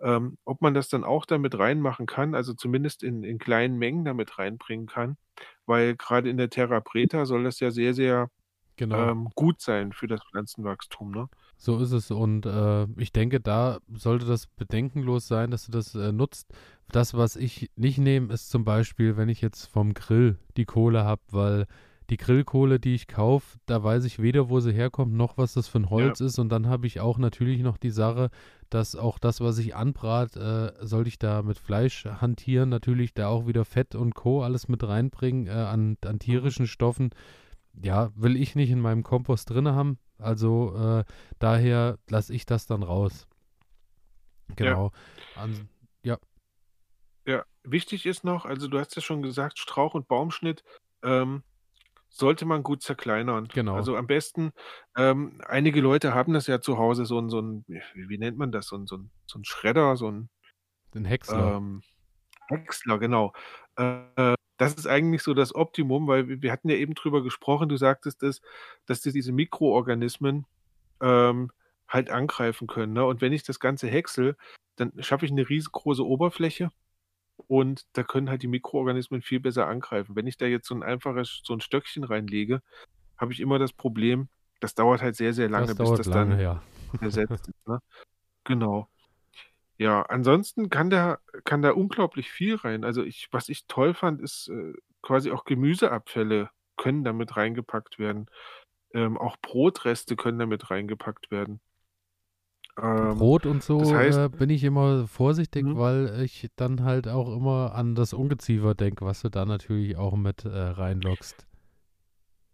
[0.00, 4.04] Ähm, ob man das dann auch damit reinmachen kann, also zumindest in, in kleinen Mengen
[4.04, 5.16] damit reinbringen kann,
[5.64, 8.28] weil gerade in der Terra Preta soll das ja sehr, sehr
[8.76, 9.10] Genau.
[9.10, 11.10] ähm, gut sein für das Pflanzenwachstum.
[11.12, 11.28] Ne?
[11.56, 12.10] So ist es.
[12.10, 16.52] Und äh, ich denke, da sollte das bedenkenlos sein, dass du das äh, nutzt.
[16.90, 21.04] Das, was ich nicht nehme, ist zum Beispiel, wenn ich jetzt vom Grill die Kohle
[21.04, 21.66] habe, weil
[22.10, 25.68] die Grillkohle, die ich kaufe, da weiß ich weder, wo sie herkommt, noch was das
[25.68, 26.38] für ein Holz ist.
[26.38, 28.30] Und dann habe ich auch natürlich noch die Sache,
[28.70, 33.28] dass auch das, was ich anbrate, äh, sollte ich da mit Fleisch hantieren, natürlich da
[33.28, 34.42] auch wieder Fett und Co.
[34.42, 37.10] alles mit reinbringen äh, an, an tierischen Stoffen.
[37.82, 39.98] Ja, will ich nicht in meinem Kompost drin haben.
[40.18, 41.04] Also äh,
[41.38, 43.26] daher lasse ich das dann raus.
[44.56, 44.90] Genau.
[45.36, 45.68] An,
[47.26, 50.64] Ja, wichtig ist noch, also du hast ja schon gesagt, Strauch- und Baumschnitt
[51.02, 51.42] ähm,
[52.12, 53.48] sollte man gut zerkleinern.
[53.48, 53.74] Genau.
[53.74, 54.52] Also am besten,
[54.96, 58.52] ähm, einige Leute haben das ja zu Hause, so ein, so ein wie, nennt man
[58.52, 60.28] das, so ein, so ein, so ein Schredder, so ein
[60.94, 61.56] den Häcksler.
[61.56, 61.82] ähm,
[62.48, 63.32] Häcksler, genau.
[63.76, 67.76] Äh, das ist eigentlich so das Optimum, weil wir, hatten ja eben drüber gesprochen, du
[67.78, 68.42] sagtest es,
[68.86, 70.46] dass die diese Mikroorganismen
[71.00, 71.50] ähm,
[71.88, 72.92] halt angreifen können.
[72.92, 73.04] Ne?
[73.04, 74.36] Und wenn ich das Ganze häcksel,
[74.76, 76.70] dann schaffe ich eine riesengroße Oberfläche
[77.36, 80.16] und da können halt die Mikroorganismen viel besser angreifen.
[80.16, 82.62] Wenn ich da jetzt so ein einfaches, so ein Stöckchen reinlege,
[83.16, 84.28] habe ich immer das Problem,
[84.60, 86.62] das dauert halt sehr, sehr lange, das bis das lange, dann ja.
[87.00, 87.68] ersetzt ist.
[87.68, 87.80] Ne?
[88.44, 88.88] Genau.
[89.78, 92.84] Ja, ansonsten kann da, kann da unglaublich viel rein.
[92.84, 98.26] Also ich, was ich toll fand, ist äh, quasi auch Gemüseabfälle können damit reingepackt werden.
[98.94, 101.60] Ähm, auch Brotreste können damit reingepackt werden.
[102.80, 105.76] Ähm, Brot und so das heißt- äh, bin ich immer vorsichtig, Mhm.
[105.76, 110.16] weil ich dann halt auch immer an das Ungeziefer denke, was du da natürlich auch
[110.16, 111.46] mit äh, reinlockst.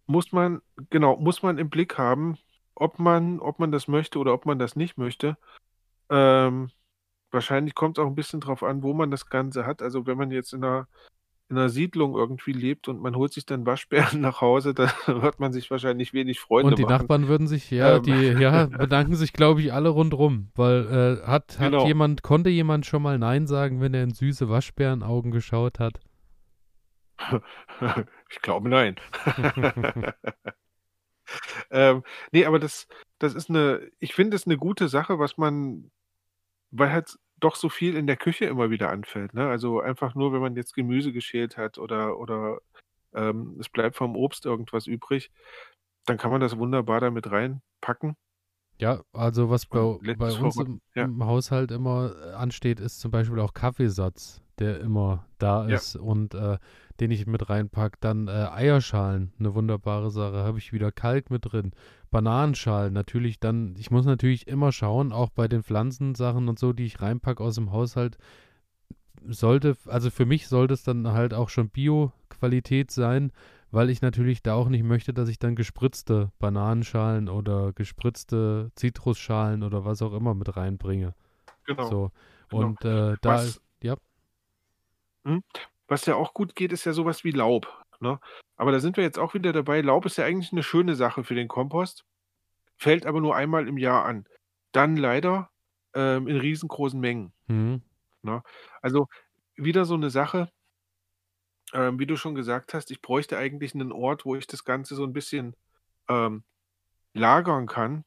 [0.06, 2.38] muss man, genau, muss man im Blick haben,
[2.74, 5.36] ob man, ob man das möchte oder ob man das nicht möchte.
[6.08, 6.70] Ähm,
[7.30, 9.82] wahrscheinlich kommt es auch ein bisschen drauf an, wo man das Ganze hat.
[9.82, 10.88] Also wenn man jetzt in einer,
[11.50, 15.40] in einer Siedlung irgendwie lebt und man holt sich dann Waschbären nach Hause, dann wird
[15.40, 16.92] man sich wahrscheinlich wenig Freunde Und die machen.
[16.92, 18.02] Nachbarn würden sich, ja, Ähm.
[18.02, 21.86] die, ja, bedanken sich, glaube ich, alle rundrum, weil äh, hat, hat Genau.
[21.86, 26.00] jemand, konnte jemand schon mal Nein sagen, wenn er in süße Waschbärenaugen geschaut hat?
[28.30, 28.96] ich glaube nein.
[31.70, 32.86] ähm, nee, aber das,
[33.18, 35.90] das ist eine, ich finde es eine gute Sache, was man,
[36.70, 39.34] weil halt doch so viel in der Küche immer wieder anfällt.
[39.34, 39.48] Ne?
[39.48, 42.58] Also einfach nur, wenn man jetzt Gemüse geschält hat oder, oder
[43.14, 45.30] ähm, es bleibt vom Obst irgendwas übrig,
[46.06, 48.16] dann kann man das wunderbar damit reinpacken.
[48.78, 51.04] Ja, also was bei, bei uns im, ja.
[51.04, 55.76] im Haushalt immer äh, ansteht, ist zum Beispiel auch Kaffeesatz, der immer da Ja.
[55.76, 56.58] ist und äh,
[57.00, 58.00] den ich mit reinpack.
[58.00, 61.72] Dann äh, Eierschalen, eine wunderbare Sache, habe ich wieder Kalk mit drin.
[62.10, 66.86] Bananenschalen, natürlich dann, ich muss natürlich immer schauen, auch bei den Pflanzensachen und so, die
[66.86, 68.16] ich reinpack aus dem Haushalt,
[69.26, 73.32] sollte, also für mich sollte es dann halt auch schon Bio-Qualität sein,
[73.70, 79.62] weil ich natürlich da auch nicht möchte, dass ich dann gespritzte Bananenschalen oder gespritzte Zitrusschalen
[79.62, 81.14] oder was auch immer mit reinbringe.
[81.66, 81.90] Genau.
[81.90, 82.10] So.
[82.48, 82.66] genau.
[82.66, 83.96] Und äh, da, Was- ja,
[85.86, 87.66] was ja auch gut geht, ist ja sowas wie Laub.
[88.00, 88.20] Ne?
[88.56, 89.80] Aber da sind wir jetzt auch wieder dabei.
[89.80, 92.04] Laub ist ja eigentlich eine schöne Sache für den Kompost,
[92.76, 94.26] fällt aber nur einmal im Jahr an.
[94.72, 95.50] Dann leider
[95.94, 97.32] ähm, in riesengroßen Mengen.
[97.46, 97.82] Mhm.
[98.22, 98.42] Ne?
[98.82, 99.08] Also
[99.56, 100.50] wieder so eine Sache,
[101.72, 104.94] ähm, wie du schon gesagt hast, ich bräuchte eigentlich einen Ort, wo ich das Ganze
[104.94, 105.56] so ein bisschen
[106.08, 106.44] ähm,
[107.12, 108.04] lagern kann,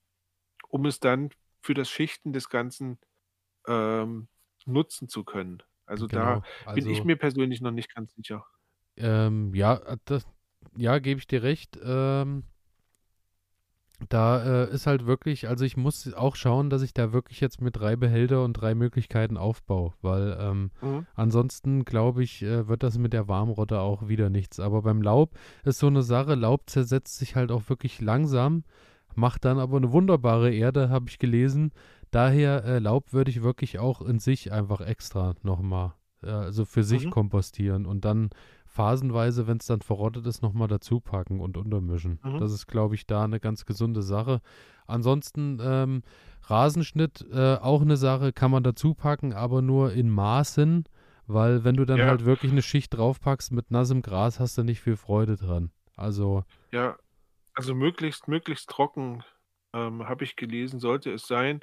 [0.69, 1.29] um es dann
[1.61, 2.99] für das Schichten des Ganzen
[3.67, 4.27] ähm,
[4.65, 5.61] nutzen zu können.
[5.91, 6.41] Also Genau.
[6.67, 8.45] da bin ich Also, mir persönlich noch nicht ganz sicher.
[8.97, 10.25] ähm, ja, äh, das,
[10.75, 11.77] ja, gebe ich dir recht.
[11.83, 12.43] Ähm,
[14.09, 17.61] da äh, ist halt wirklich, also ich muss auch schauen, dass ich da wirklich jetzt
[17.61, 21.05] mit drei Behälter und drei Möglichkeiten aufbaue, weil ähm, Mhm.
[21.13, 24.59] ansonsten glaube ich, äh, wird das mit der Warmrotte auch wieder nichts.
[24.59, 28.63] Aber beim Laub ist so eine Sache, Laub zersetzt sich halt auch wirklich langsam,
[29.15, 31.71] macht dann aber eine wunderbare Erde, habe ich gelesen.
[32.11, 36.83] Daher äh, Laub würde ich wirklich auch in sich einfach extra nochmal, äh, also für
[36.83, 37.09] sich Mhm.
[37.09, 38.29] kompostieren und dann
[38.65, 42.19] phasenweise, wenn es dann verrottet ist, nochmal dazu packen und untermischen.
[42.23, 42.39] Mhm.
[42.39, 44.41] Das ist, glaube ich, da eine ganz gesunde Sache.
[44.87, 46.03] Ansonsten ähm,
[46.43, 50.85] Rasenschnitt, äh, auch eine Sache, kann man dazu packen, aber nur in Maßen,
[51.27, 52.07] weil wenn du dann Ja.
[52.07, 55.71] halt wirklich eine Schicht draufpackst mit nassem Gras, hast du nicht viel Freude dran.
[55.95, 56.43] Also,
[56.73, 56.97] Ja,
[57.53, 59.23] also möglichst, möglichst trocken,
[59.73, 61.61] ähm, habe ich gelesen, sollte es sein.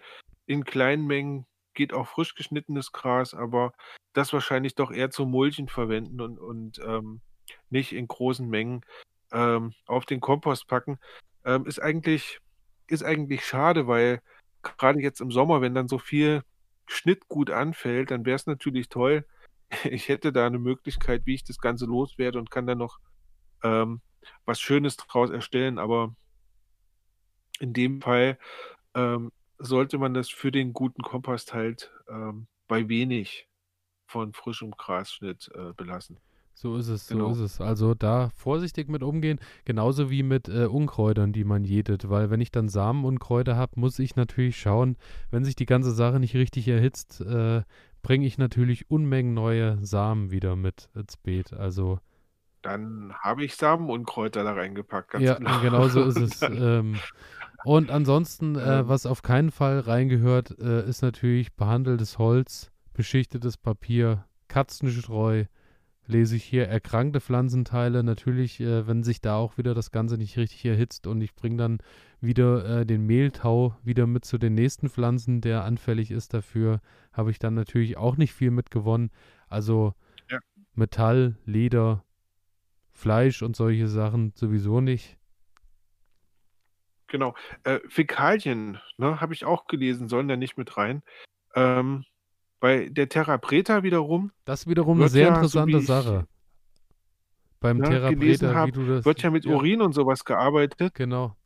[0.49, 3.75] In kleinen Mengen geht auch frisch geschnittenes Gras, aber
[4.15, 7.21] das wahrscheinlich doch eher zum Mulchen verwenden und, und ähm,
[7.69, 8.81] nicht in großen Mengen
[9.31, 10.99] ähm, auf den Kompost packen.
[11.45, 12.41] Ähm, ist eigentlich,
[12.87, 14.23] ist eigentlich schade, weil
[14.63, 16.43] gerade jetzt im Sommer, wenn dann so viel
[16.87, 19.27] Schnittgut anfällt, dann wäre es natürlich toll.
[19.85, 23.01] Ich hätte da eine Möglichkeit, wie ich das Ganze loswerde und kann dann noch
[23.63, 24.01] ähm,
[24.47, 26.17] was Schönes draus erstellen, aber
[27.61, 28.39] in dem Fall
[28.95, 33.49] ähm, sollte man das für den guten Kompost halt ähm, bei wenig
[34.07, 36.21] von frischem Grasschnitt äh, belassen.
[36.55, 37.31] so ist es, so Genau.
[37.31, 37.61] ist es.
[37.61, 42.41] Also da vorsichtig mit umgehen, genauso wie mit äh, Unkräutern, die man jätet, weil wenn
[42.41, 44.97] ich dann Samenunkräuter habe, muss ich natürlich schauen,
[45.31, 47.63] wenn sich die ganze Sache nicht richtig erhitzt, äh,
[48.03, 51.53] bringe ich natürlich Unmengen neue Samen wieder mit ins Beet.
[51.53, 52.01] Also
[52.63, 55.61] Dann habe ich Samen und Kräuter da reingepackt, ganz Ja, genau.
[55.61, 56.41] genau so ist es.
[56.49, 57.05] Ähm,
[57.65, 63.57] und ansonsten, äh, ähm, was auf keinen Fall reingehört, äh, ist natürlich behandeltes Holz, beschichtetes
[63.57, 65.45] Papier, Katzenstreu,
[66.07, 68.03] lese ich hier, erkrankte Pflanzenteile.
[68.03, 71.57] Natürlich, äh, wenn sich da auch wieder das Ganze nicht richtig erhitzt und ich bringe
[71.59, 71.79] dann
[72.21, 76.81] wieder äh, den Mehltau wieder mit zu den nächsten Pflanzen, der anfällig ist dafür,
[77.13, 79.11] habe ich dann natürlich auch nicht viel mitgewonnen.
[79.49, 79.95] Also
[80.31, 80.39] ja,
[80.75, 82.05] Metall, Leder,
[82.91, 85.18] Fleisch und solche Sachen sowieso nicht.
[87.09, 87.35] Genau.
[87.65, 91.03] Äh, Fäkalien, ne, habe ich auch gelesen, sollen da nicht mit rein.
[91.55, 92.05] Ähm,
[92.61, 96.27] bei der Terra Preta wiederum Das wiederum eine sehr ja, so interessante wie ich Sache.
[97.61, 99.05] Beim ne, gelesen Therapreta, wie habe, du das.
[99.05, 100.95] wird ja mit Ja, Urin und sowas gearbeitet.
[100.95, 101.37] genau.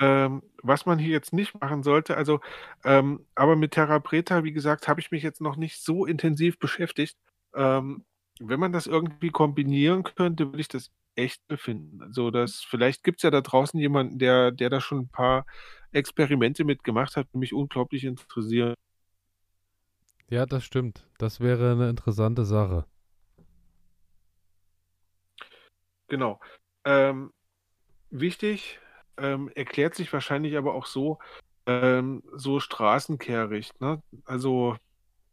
[0.00, 2.40] Ähm, was man hier jetzt nicht machen sollte, also,
[2.84, 6.58] ähm, aber mit Terra Preta, wie gesagt, habe ich mich jetzt noch nicht so intensiv
[6.58, 7.16] beschäftigt.
[7.54, 8.04] Ähm,
[8.40, 12.02] wenn man das irgendwie kombinieren könnte, würde ich das echt befinden.
[12.02, 15.46] Also, das vielleicht gibt's ja da draußen jemanden, der der da schon ein paar
[15.92, 18.74] Experimente mitgemacht hat, die mich unglaublich interessieren.
[20.28, 21.06] Ja, das stimmt.
[21.18, 22.86] Das wäre eine interessante Sache.
[26.08, 26.40] Genau.
[26.84, 27.32] Ähm,
[28.10, 28.80] wichtig,
[29.16, 31.18] ähm, erklärt sich wahrscheinlich aber auch so,
[31.66, 34.02] ähm, so Straßenkehricht, ne?
[34.24, 34.76] Also,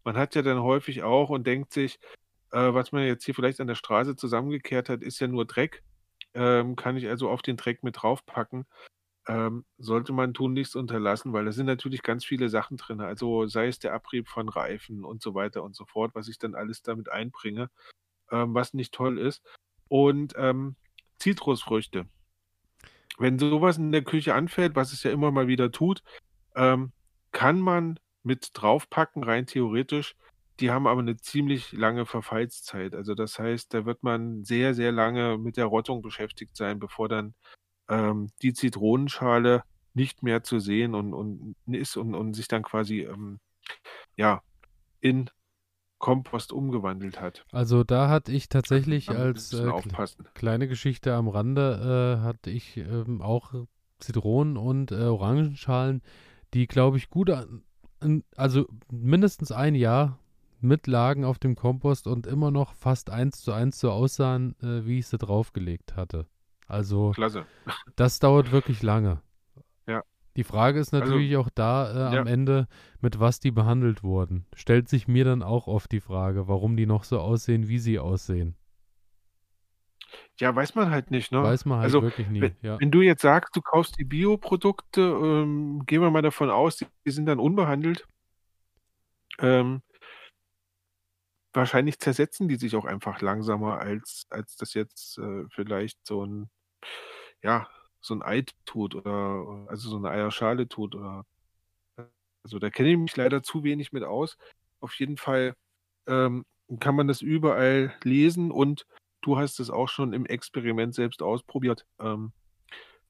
[0.04, 2.00] man hat ja dann häufig auch und denkt sich,
[2.52, 5.84] äh, was man jetzt hier vielleicht an der Straße zusammengekehrt hat, ist ja nur Dreck.
[6.34, 8.66] Ähm, kann ich also auf den Dreck mit draufpacken.
[9.28, 13.02] Ähm, sollte man tunlichst unterlassen, weil da sind natürlich ganz viele Sachen drin.
[13.02, 16.40] Also sei es der Abrieb von Reifen und so weiter und so fort, was ich
[16.40, 17.70] dann alles damit einbringe,
[18.32, 19.44] ähm, was nicht toll ist.
[19.90, 20.76] Und ähm,
[21.20, 22.08] Zitrusfrüchte.
[23.20, 26.02] Wenn sowas in der Küche anfällt, was es ja immer mal wieder tut,
[26.56, 26.92] ähm,
[27.32, 30.16] kann man mit draufpacken, rein theoretisch.
[30.60, 32.94] Die haben aber eine ziemlich lange Verfallszeit.
[32.94, 37.10] Also das heißt, da wird man sehr, sehr lange mit der Rottung beschäftigt sein, bevor
[37.10, 37.34] dann
[37.90, 43.02] ähm, die Zitronenschale nicht mehr zu sehen und, und ist und, und sich dann quasi
[43.02, 43.40] ähm,
[44.16, 44.42] ja
[45.02, 45.30] in
[45.98, 47.46] Kompost umgewandelt hat.
[47.52, 50.28] Also da hatte ich tatsächlich Da als äh, aufpassen.
[50.34, 53.54] kleine Geschichte am Rande äh, hatte ich ähm, auch
[54.00, 56.02] Zitronen und äh, Orangenschalen,
[56.54, 57.64] die glaube ich gut an,
[58.00, 60.20] an, also mindestens ein Jahr
[60.64, 65.00] mitlagen auf dem Kompost und immer noch fast eins zu eins so aussahen, äh, wie
[65.00, 66.28] ich sie draufgelegt hatte.
[66.68, 67.46] Also Klasse.
[67.96, 69.22] das dauert wirklich lange.
[69.88, 70.04] Ja.
[70.38, 72.32] Die Frage ist Also, natürlich auch da äh, am ja.
[72.34, 72.68] Ende,
[73.02, 74.46] mit was die behandelt wurden.
[74.56, 78.00] Stellt sich mir dann auch oft die Frage, warum die noch so aussehen, wie sie
[78.00, 78.56] aussehen.
[80.40, 81.44] Ja, weiß man halt nicht, ne?
[81.44, 82.80] Weiß man halt Also, wirklich nie, wenn ja.
[82.80, 86.88] wenn du jetzt sagst, du kaufst die Bioprodukte, ähm, gehen wir mal davon aus, die
[87.06, 88.08] die sind dann unbehandelt.
[89.40, 89.82] Ähm
[91.54, 96.50] wahrscheinlich zersetzen die sich auch einfach langsamer, als als das jetzt, äh, vielleicht so 'n
[97.44, 97.70] ja,
[98.02, 101.26] so 'n Ei tut oder also, so 'ne Eierschale tut oder
[102.46, 104.38] also, da kenne ich mich leider zu wenig mit aus.
[104.82, 105.56] Auf jeden Fall,
[106.08, 106.46] ähm,
[106.82, 108.86] kann man das überall lesen und
[109.24, 111.86] du hast es auch schon im Experiment selbst ausprobiert.
[112.00, 112.34] Ähm,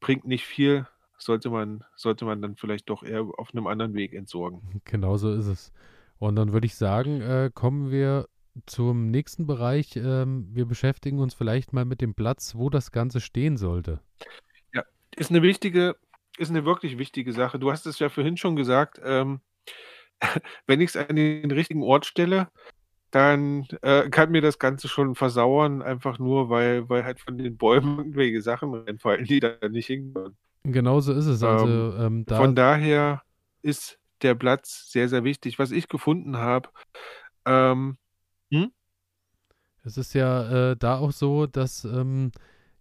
[0.01, 0.87] bringt nicht viel,
[1.19, 4.63] sollte man sollte man dann vielleicht doch eher auf 'nem anderen Weg entsorgen.
[4.85, 5.71] Genau so ist es.
[6.21, 8.27] Und dann würde ich sagen, äh, kommen wir
[8.67, 9.95] zum nächsten Bereich.
[9.95, 14.01] Ähm, wir beschäftigen uns vielleicht mal mit dem Platz, wo das Ganze stehen sollte.
[14.73, 14.83] Ja,
[15.15, 15.95] ist 'ne wichtige
[16.37, 17.59] ist 'ne wirklich wichtige Sache.
[17.59, 19.41] Du hast es ja vorhin schon gesagt, ähm,
[20.67, 22.49] wenn ich's an den richtigen Ort stelle,
[23.11, 27.57] dann, äh, kann mir das Ganze schon versauern, einfach nur, weil weil halt von den
[27.57, 30.37] Bäumen irgendwelche Sachen runterfallen, die da nicht hingehören.
[30.63, 31.43] Genau so ist es.
[31.43, 33.23] Also, Ähm, ähm, da von daher
[33.63, 35.59] ist der Platz sehr, sehr wichtig.
[35.59, 36.69] Was ich gefunden habe,
[37.45, 37.97] ähm
[38.51, 38.71] hm?
[39.83, 42.31] Es ist ja, äh, da auch so, dass, ähm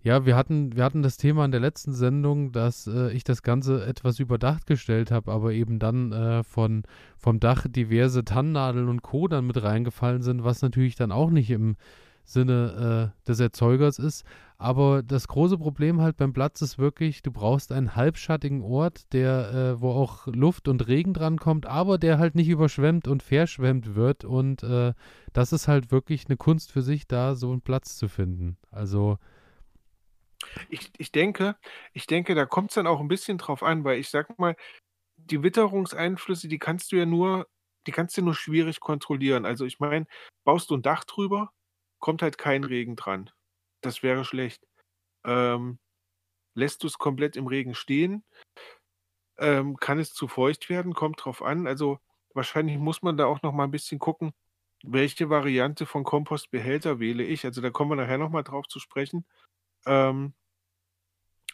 [0.03, 3.42] ja, wir hatten wir hatten das Thema in der letzten Sendung, dass, äh, ich das
[3.42, 6.85] Ganze etwas überdacht gestellt habe, aber eben dann, äh, von
[7.18, 9.29] vom Dach diverse Tannennadeln und Co.
[9.29, 11.76] dann mit reingefallen sind, was natürlich dann auch nicht im
[12.24, 14.24] Sinne, äh, des Erzeugers ist.
[14.59, 19.74] Aber das große Problem halt beim Platz ist wirklich, du brauchst einen halbschattigen Ort, der
[19.78, 24.24] äh, wo auch Luft und Regen drankommt, aber der halt nicht überschwemmt und verschwemmt wird.
[24.24, 24.92] Und, äh,
[25.33, 28.56] das ist halt wirklich 'ne Kunst für sich, da so 'n Platz zu finden.
[28.70, 29.18] Also
[30.70, 31.56] Ich ich denke
[31.92, 34.56] ich denke, da kommt's dann auch 'n bisschen drauf an, weil ich sage mal,
[35.16, 37.48] die Witterungseinflüsse, die kannst du ja nur
[37.87, 39.46] die kannst du nur schwierig kontrollieren.
[39.46, 40.06] Also, ich meine,
[40.44, 41.52] baust du 'n Dach drüber,
[42.00, 43.30] kommt halt kein Regen dran.
[43.82, 44.66] Das wäre schlecht.
[45.24, 45.78] Ähm,
[46.54, 48.24] lässt du's komplett im Regen stehen
[49.38, 51.66] ähm, kann es zu feucht werden, kommt drauf an.
[51.66, 51.98] Also,
[52.34, 54.32] wahrscheinlich muss man da auch noch mal 'n bisschen gucken,
[54.84, 57.44] welche Variante von Kompostbehälter wähle ich.
[57.44, 59.24] Also, da kommen wir nachher noch mal drauf zu sprechen.
[59.86, 60.34] Ähm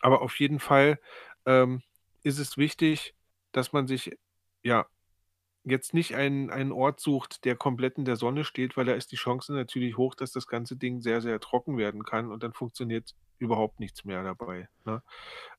[0.00, 0.98] aber auf jeden Fall,
[1.46, 1.82] ähm,
[2.22, 3.14] ist es wichtig,
[3.52, 4.16] dass man sich,
[4.62, 4.86] ja,
[5.66, 9.12] jetzt nicht einen einen Ort sucht, der komplett in der Sonne steht, weil da ist
[9.12, 12.54] die Chance natürlich hoch, dass das ganze Ding sehr, sehr trocken werden kann und dann
[12.54, 15.02] funktioniert überhaupt nichts mehr dabei, ne?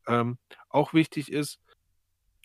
[0.07, 0.39] Ähm,
[0.69, 1.59] auch wichtig ist,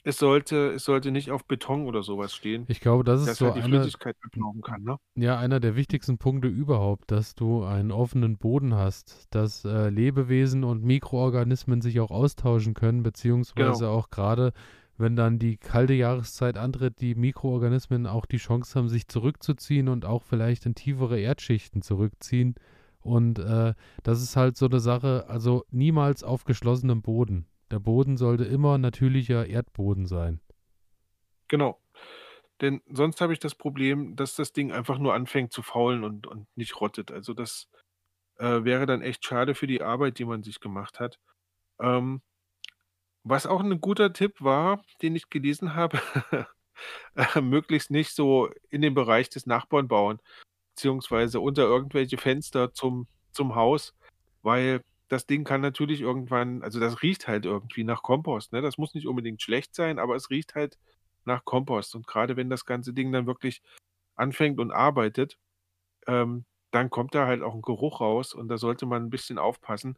[0.04, 3.36] es sollte es sollte nicht auf Beton oder so was stehen, Ich glaube, das ist
[3.36, 4.98] dass so halt die einer Flüssigkeit absaugen kann, ne?
[5.14, 10.64] ja, einer der wichtigsten Punkte überhaupt, dass du einen offenen Boden hast, dass, äh, Lebewesen
[10.64, 13.90] und Mikroorganismen sich auch austauschen können, beziehungsweise Genau.
[13.90, 14.52] auch grade,
[14.98, 20.04] wenn dann die kalte Jahreszeit antritt, die Mikroorganismen auch die Chance haben, sich zurückzuziehen und
[20.04, 22.54] auch vielleicht in tiefere Erdschichten zurückziehen.
[23.00, 23.74] Und, äh,
[24.04, 27.46] das ist halt so 'ne Sache also, niemals auf geschlossenem Boden.
[27.70, 30.40] Der Boden sollte immer natürlicher Erdboden sein.
[31.50, 31.80] Genau.
[32.60, 36.26] Denn sonst habe ich das Problem, dass das Ding einfach nur anfängt zu faulen und
[36.26, 37.10] und nicht rottet.
[37.12, 37.68] Also, das,
[38.38, 41.20] äh, wäre dann echt schade für die Arbeit, die man sich gemacht hat.
[41.80, 42.22] Ähm,
[43.24, 46.00] was auch 'n guter Tipp war, den ich gelesen habe,
[47.42, 50.20] möglichst nicht so in den Bereich des Nachbarn bauen,
[50.76, 53.94] beziehungsweise unter irgendwelche Fenster zum zum Haus,
[54.42, 58.62] weil das Ding kann natürlich irgendwann also, das riecht halt irgendwie nach Kompost, ne?
[58.62, 60.78] Das muss nicht unbedingt schlecht sein, aber es riecht halt
[61.26, 61.94] nach Kompost.
[61.96, 63.62] Und grade wenn das ganze Ding dann wirklich
[64.16, 65.38] anfängt und arbeitet,
[66.08, 69.38] ähm, dann kommt da halt auch 'n Geruch raus und da sollte man 'n bisschen
[69.38, 69.96] aufpassen,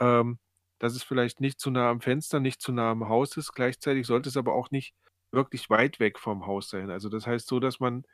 [0.00, 0.38] ähm,
[0.82, 3.52] dass es vielleicht nicht zu nah am Fenster, nicht zu nah am Haus ist.
[3.52, 4.94] Gleichzeitig sollte es aber auch nicht
[5.30, 6.90] wirklich weit weg vom Haus sein.
[6.90, 8.04] Also, das heißt so, dass man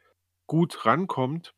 [0.46, 1.54] gut rankommt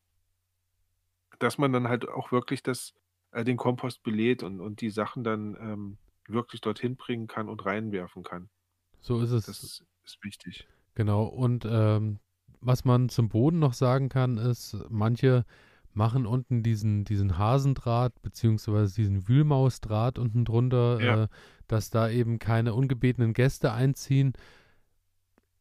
[1.41, 2.93] dass man dann halt auch wirklich das
[3.33, 7.65] äh, den Kompost belädt und und die Sachen dann, ähm, wirklich dorthin bringen kann und
[7.67, 8.51] reinwerfen kann.
[9.01, 9.47] So ist es.
[9.47, 9.63] Das
[10.05, 10.69] ist wichtig.
[10.95, 11.25] Genau.
[11.25, 12.21] Und, ähm,
[12.61, 15.47] was man zum Boden noch sagen kann, ist, manche
[15.93, 21.23] machen unten diesen diesen Hasendraht beziehungsweise diesen Wühlmausdraht unten drunter, Ja.
[21.25, 21.29] äh,
[21.67, 24.33] dass da eben keine ungebetenen Gäste einziehen.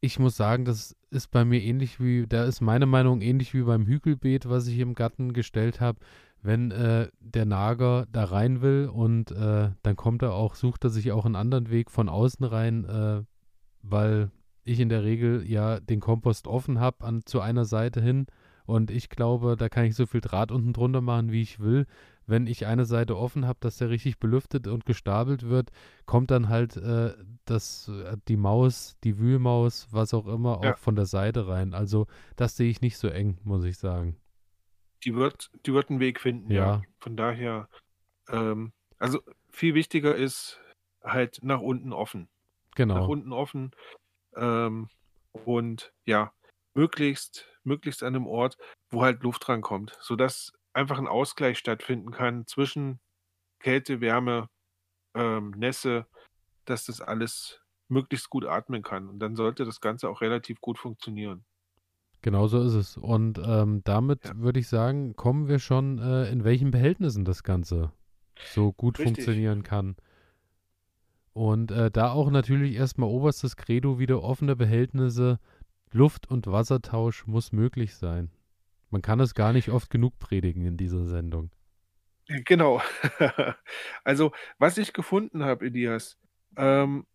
[0.00, 3.62] Ich muss sagen, das ist bei mir ähnlich wie da ist meine Meinung ähnlich wie
[3.62, 5.98] beim Hügelbeet, was ich im Garten gestellt habe.
[6.42, 10.90] Wenn, äh, der Nager da rein will und, äh, dann kommt er auch sucht er
[10.90, 13.22] sich auch 'n anderen Weg von außen rein, äh,
[13.82, 14.30] weil
[14.64, 18.26] ich in der Regel ja den Kompost offen habe an zu einer Seite hin
[18.70, 21.86] und ich glaube, da kann ich so viel Draht unten drunter machen, wie ich will.
[22.26, 25.70] wenn ich eine Seite offen habe, dass der richtig belüftet und gestapelt wird,
[26.06, 27.12] kommt dann halt äh,
[27.44, 30.74] das, äh, die Maus, die Wühlmaus, was auch immer, Ja.
[30.74, 31.74] auch von der Seite rein.
[31.74, 32.06] Also
[32.36, 34.16] das sehe ich nicht so eng, muss ich sagen.
[35.04, 36.76] Die wird, die wird einen Weg finden, ja.
[36.76, 36.82] Ja.
[37.00, 37.68] Von daher,
[38.28, 39.18] ähm, also
[39.50, 40.60] viel wichtiger ist
[41.02, 42.22] halt nach unten offen.
[42.22, 43.08] Nach Genau.
[43.08, 43.72] unten offen
[44.36, 44.88] ähm,
[45.32, 46.32] und ja,
[46.74, 48.56] möglichst, möglichst an einem Ort,
[48.90, 53.00] wo halt Luft rankommt, sodass einfach ein Ausgleich stattfinden kann zwischen
[53.60, 54.48] Kälte, Wärme,
[55.14, 56.06] ähm, Nässe,
[56.66, 59.08] dass das alles möglichst gut atmen kann.
[59.08, 61.46] Und dann sollte das Ganze auch relativ gut funktionieren.
[62.22, 62.96] Genau so ist es.
[62.96, 64.34] Und ähm, damit Ja.
[64.34, 67.92] würde ich sagen, kommen wir schon, äh, in welchen Behältnissen das Ganze
[68.42, 68.98] so gut Richtig.
[68.98, 69.96] funktionieren kann.
[71.32, 75.38] Und äh, da auch natürlich erstmal oberstes Credo wieder offene Behältnisse,
[75.92, 78.30] Luft- und Wassertausch muss möglich sein.
[78.90, 81.50] Man kann es gar nicht oft genug predigen in dieser Sendung.
[82.26, 82.80] Genau.
[84.04, 86.18] Also, was ich gefunden habe, Elias,
[86.56, 87.06] ähm,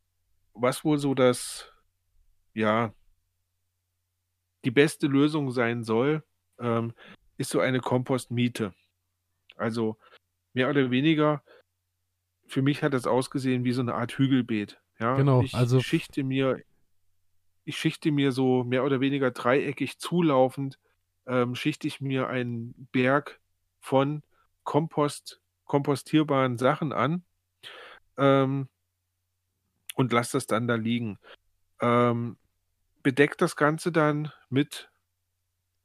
[0.54, 1.72] was wohl so das,
[2.54, 2.94] ja,
[4.64, 6.24] die beste Lösung sein soll,
[6.60, 6.94] ähm,
[7.38, 8.74] ist so eine Kompostmiete.
[9.56, 9.98] Also
[10.54, 11.44] mehr oder weniger,
[12.48, 14.80] für mich hat das ausgesehen wie so eine Art Hügelbeet.
[15.00, 16.62] Ja, Genau, ich also- schichte mir,
[17.66, 20.80] ich schichte mir so mehr oder weniger dreieckig zulaufend,
[21.28, 23.40] ähm, schichte ich mir einen Berg
[23.80, 24.24] von
[24.64, 27.24] Kompost, kompostierbaren Sachen an
[28.18, 28.70] ähm,
[29.96, 31.18] und lasse das dann da liegen.
[31.82, 32.38] Ähm,
[33.04, 34.90] bedeckt das Ganze dann mit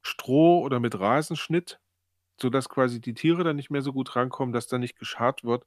[0.03, 1.81] Stroh oder mit Rasenschnitt,
[2.41, 5.67] sodass quasi die Tiere dann nicht mehr so gut rankommen, dass da nicht geschart wird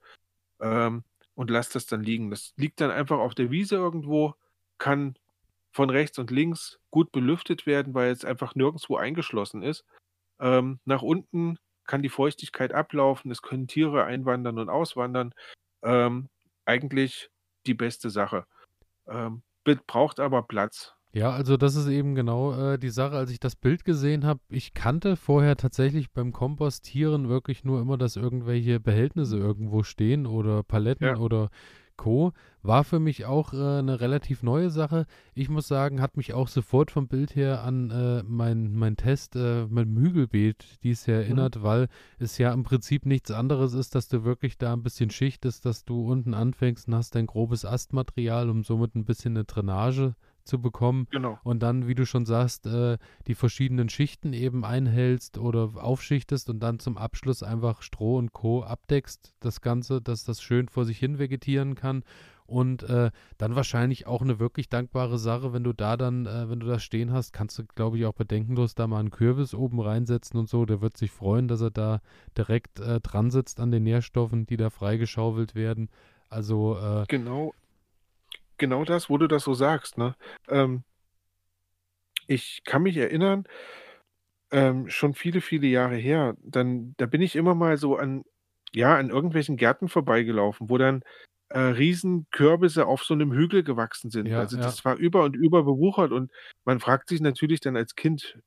[0.59, 1.03] ähm,
[1.35, 2.29] und lasst das dann liegen.
[2.29, 4.35] Das liegt dann einfach auf der Wiese irgendwo,
[4.77, 5.15] kann
[5.73, 9.83] von rechts und links gut belüftet werden, weil es einfach nirgendwo eingeschlossen ist.
[10.39, 15.33] Ähm, nach unten kann die Feuchtigkeit ablaufen, es können Tiere einwandern und auswandern.
[15.83, 16.29] Ähm,
[16.65, 17.29] eigentlich
[17.65, 18.45] die beste Sache.
[19.07, 19.43] Ähm,
[19.87, 20.93] braucht aber Platz.
[21.15, 24.39] Ja, also das ist eben genau äh, die Sache, als ich das Bild gesehen habe.
[24.49, 30.63] Ich kannte vorher tatsächlich beim Kompostieren wirklich nur immer, dass irgendwelche Behältnisse irgendwo stehen oder
[30.63, 31.17] Paletten Ja.
[31.17, 31.49] oder
[31.97, 32.33] Co.
[32.61, 35.05] War für mich auch äh, eine relativ neue Sache.
[35.33, 39.35] Ich muss sagen, hat mich auch sofort vom Bild her an äh, mein, mein Test
[39.35, 41.87] äh, mit dem Hügelbeet dies her erinnert, weil
[42.19, 45.83] es ja im Prinzip nichts anderes ist, dass du wirklich da ein bisschen schichtest, dass
[45.83, 50.59] du unten anfängst und hast dein grobes Astmaterial, um somit ein bisschen eine Drainage zu
[50.61, 51.39] bekommen Genau.
[51.43, 56.59] und dann, wie du schon sagst, äh, die verschiedenen Schichten eben einhältst oder aufschichtest und
[56.59, 58.63] dann zum Abschluss einfach Stroh und Co.
[58.63, 62.03] abdeckst, das Ganze, dass das schön vor sich hin vegetieren kann.
[62.45, 66.59] Und äh, dann wahrscheinlich auch eine wirklich dankbare Sache, wenn du da dann, äh, wenn
[66.59, 69.79] du das stehen hast, kannst du, glaube ich, auch bedenkenlos da mal einen Kürbis oben
[69.79, 70.65] reinsetzen und so.
[70.65, 72.01] Der wird sich freuen, dass er da
[72.37, 75.89] direkt äh, dran sitzt an den Nährstoffen, die da freigeschaufelt werden.
[76.29, 77.53] Also, äh, Genau,
[78.63, 80.15] genau das, wo du das so sagst, ne?
[80.47, 80.83] Ähm,
[82.27, 83.43] ich kann mich erinnern,
[84.51, 88.23] ähm, schon viele, viele Jahre her, dann, da bin ich immer mal so an,
[88.71, 91.03] ja, an irgendwelchen Gärten vorbeigelaufen, wo dann
[91.49, 94.27] äh, riesen Kürbisse auf so einem Hügel gewachsen sind.
[94.27, 94.63] Ja, also ja.
[94.63, 96.31] das war über und über bewuchert und
[96.63, 98.39] man fragt sich natürlich dann als Kind,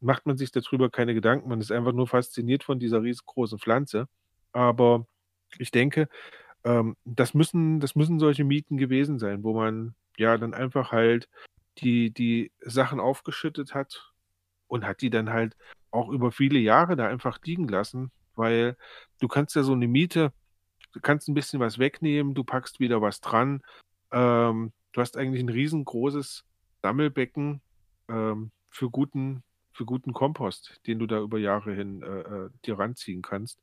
[0.00, 4.08] macht man sich darüber keine Gedanken, man ist einfach nur fasziniert von dieser riesengroßen Pflanze.
[4.52, 5.06] Aber
[5.58, 6.08] ich denke,
[6.64, 11.28] ähm, das müssen, das müssen solche Mieten gewesen sein, wo man ja dann einfach halt
[11.78, 14.12] die, die Sachen aufgeschüttet hat
[14.66, 15.56] und hat die dann halt
[15.90, 18.76] auch über viele Jahre da einfach liegen lassen, weil
[19.20, 20.32] du kannst ja so eine Miete,
[20.92, 23.62] du kannst ein bisschen was wegnehmen, du packst wieder was dran.
[24.12, 26.44] Ähm, du hast eigentlich ein riesengroßes
[26.82, 27.60] Sammelbecken
[28.08, 29.42] ähm, für guten,
[29.72, 33.60] für guten Kompost, den du da über Jahre hin äh, äh, dir ranziehen kannst.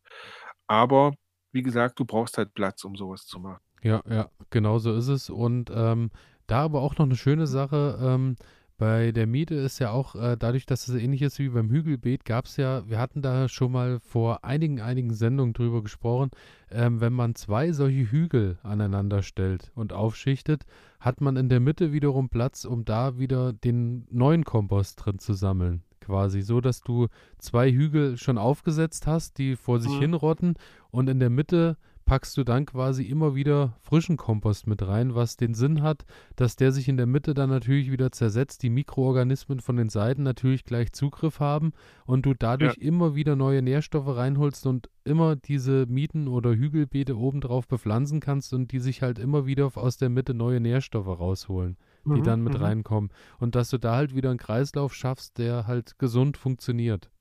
[0.67, 1.13] Aber
[1.51, 3.62] wie gesagt, du brauchst halt Platz, um sowas zu machen.
[3.81, 5.29] Ja, ja, genau so ist es.
[5.29, 6.10] Und ähm,
[6.47, 8.36] da aber auch noch eine schöne Sache, ähm,
[8.79, 12.25] bei der Miete ist ja auch, äh, dadurch, dass es ähnlich ist wie beim Hügelbeet,
[12.25, 16.29] gab es ja, wir hatten da schon mal vor einigen, einigen Sendungen drüber gesprochen,
[16.69, 20.65] ähm, wenn man zwei solche Hügel aneinander stellt und aufschichtet,
[20.99, 25.33] hat man in der Mitte wiederum Platz, um da wieder den neuen Kompost drin zu
[25.33, 25.81] sammeln.
[25.99, 27.07] Quasi so, dass du
[27.39, 30.01] zwei Hügel schon aufgesetzt hast, die vor sich Mhm.
[30.01, 30.53] hinrotten
[30.97, 35.37] und in der Mitte packst du dann quasi immer wieder frischen Kompost mit rein, was
[35.37, 39.60] den Sinn hat, dass der sich in der Mitte dann natürlich wieder zersetzt, die Mikroorganismen
[39.60, 41.73] von den Seiten natürlich gleich Zugriff haben
[42.08, 47.67] und du dadurch immer wieder neue Nährstoffe reinholst und immer diese Mieten oder Hügelbeete obendrauf
[47.67, 52.10] bepflanzen kannst und die sich halt immer wieder aus der Mitte neue Nährstoffe rausholen, die
[52.10, 52.63] Mhm, dann mit mhm.
[52.63, 57.12] reinkommen und dass du da halt wieder einen Kreislauf schaffst, der halt gesund funktioniert.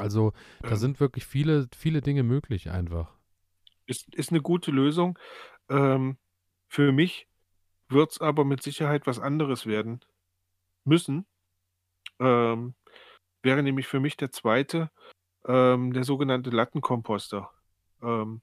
[0.00, 0.32] Also
[0.66, 3.14] da Ähm, sind wirklich viele, viele Dinge möglich einfach.
[3.86, 5.18] ist, ist eine gute Lösung.
[5.68, 6.18] Ähm,
[6.68, 7.28] für mich
[7.88, 10.00] wird es aber mit Sicherheit was anderes werden
[10.84, 11.26] müssen.
[12.20, 12.74] Ähm,
[13.42, 14.90] wäre nämlich für mich der zweite,
[15.46, 17.50] ähm, der sogenannte Lattenkomposter.
[18.02, 18.42] Ähm,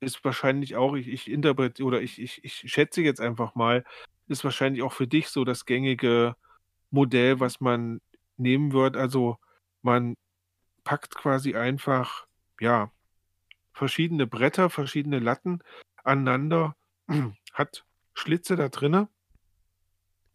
[0.00, 3.84] ist wahrscheinlich auch, ich, ich interpretiere oder ich, ich, ich schätze jetzt einfach mal,
[4.28, 6.36] ist wahrscheinlich auch für dich so das gängige
[6.90, 8.00] Modell, was man
[8.36, 8.96] nehmen wird.
[8.96, 9.38] Also
[9.82, 10.16] man
[10.88, 12.26] packt quasi einfach,
[12.60, 12.90] ja,
[13.74, 15.62] verschiedene Bretter, verschiedene Latten
[16.02, 16.76] aneinander,
[17.52, 17.84] hat
[18.14, 19.08] Schlitze da drinne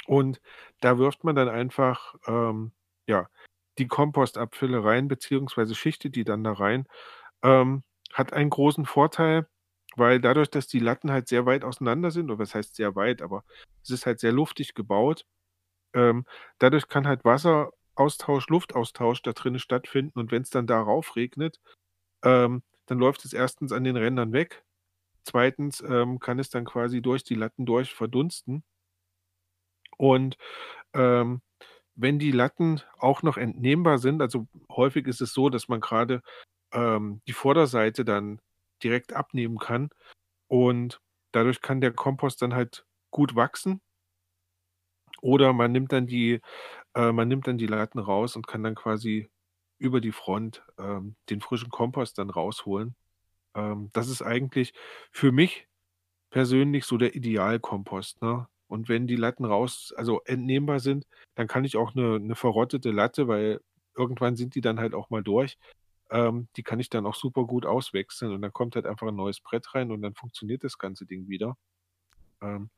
[0.06, 0.41] und
[0.80, 2.72] da wirft man dann einfach, ähm,
[3.08, 3.28] ja,
[3.80, 6.88] die Kompostabfälle rein, beziehungsweise schichtet die dann da rein.
[7.41, 7.84] Ähm,
[8.14, 9.47] hat einen großen Vorteil,
[9.95, 13.24] weil dadurch, dass die Latten halt sehr weit auseinander sind, oder was heißt sehr weit,
[13.24, 13.43] aber
[13.82, 15.26] es ist halt sehr luftig gebaut,
[15.95, 16.28] ähm,
[16.60, 17.26] dadurch kann halt
[17.96, 21.60] Wasseraustausch, Luftaustausch da drinnen stattfinden und wenn es dann darauf regnet,
[22.24, 24.64] ähm, dann läuft es erstens an den Rändern weg.
[25.26, 28.64] Zweitens ähm, kann es dann quasi durch die Latten durch verdunsten.
[29.98, 30.38] Und
[30.94, 31.41] ähm,
[31.96, 36.22] wenn die Latten auch noch entnehmbar sind, also häufig ist es so, dass man gerade
[36.74, 38.41] ähm, die Vorderseite dann
[38.84, 39.89] direkt abnehmen kann
[40.48, 41.02] und
[41.34, 43.82] dadurch kann der Kompost dann halt gut wachsen.
[45.22, 46.41] Oder man nimmt dann die,
[46.96, 49.30] äh, man nimmt dann die Latten raus und kann dann quasi
[49.80, 52.96] über die Front ähm, den frischen Kompost dann rausholen.
[53.56, 54.74] Ähm, das ist eigentlich
[55.12, 55.68] für mich
[56.32, 58.48] persönlich so der Idealkompost, ne?
[58.68, 62.91] Und wenn die Latten raus also entnehmbar sind, dann kann ich auch eine 'ne verrottete
[62.91, 63.62] Latte, weil
[63.96, 65.58] irgendwann sind die dann halt auch mal durch,
[66.12, 69.16] ähm, die kann ich dann auch super gut auswechseln und dann kommt halt einfach ein
[69.18, 71.58] neues Brett rein und dann funktioniert das ganze Ding wieder.
[72.41, 72.70] Ähm,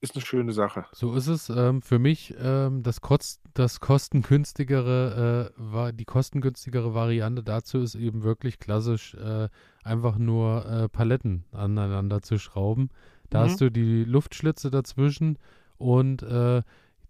[0.00, 0.86] ist eine schöne Sache.
[0.92, 1.48] So ist es.
[1.50, 7.94] Ähm, für mich ähm, das, Kost, das kostengünstigere, äh, war, die kostengünstigere Variante dazu ist
[7.94, 9.48] eben wirklich klassisch äh,
[9.82, 12.88] einfach nur äh, Paletten aneinander zu schrauben.
[13.30, 13.44] Da Mhm.
[13.44, 15.38] hast du die Luftschlitze dazwischen
[15.78, 16.62] und äh,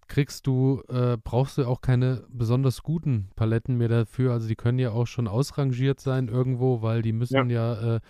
[0.07, 4.33] kriegst du, äh, brauchst du auch keine besonders guten Paletten mehr dafür.
[4.33, 8.01] Also die können ja auch schon ausrangiert sein irgendwo, weil die müssen ja, äh,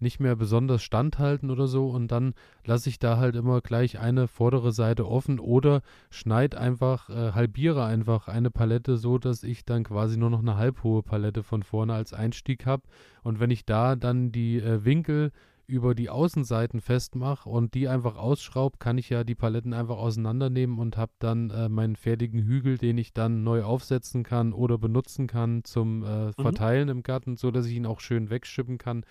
[0.00, 1.88] nicht mehr besonders standhalten oder so.
[1.88, 2.34] Und dann
[2.64, 7.84] lasse ich da halt immer gleich eine vordere Seite offen oder schneid einfach, äh, halbiere
[7.84, 11.94] einfach eine Palette so, dass ich dann quasi nur noch eine halbhohe Palette von vorne
[11.94, 12.82] als Einstieg habe.
[13.22, 15.30] Und wenn ich da dann die äh, Winkel
[15.66, 20.78] über die Außenseiten festmache und die einfach ausschraube, kann ich ja die Paletten einfach auseinandernehmen
[20.78, 25.26] und habe dann äh, meinen fertigen Hügel, den ich dann neu aufsetzen kann oder benutzen
[25.26, 29.04] kann zum äh, Verteilen im Garten, so dass ich ihn auch schön wegschippen kann.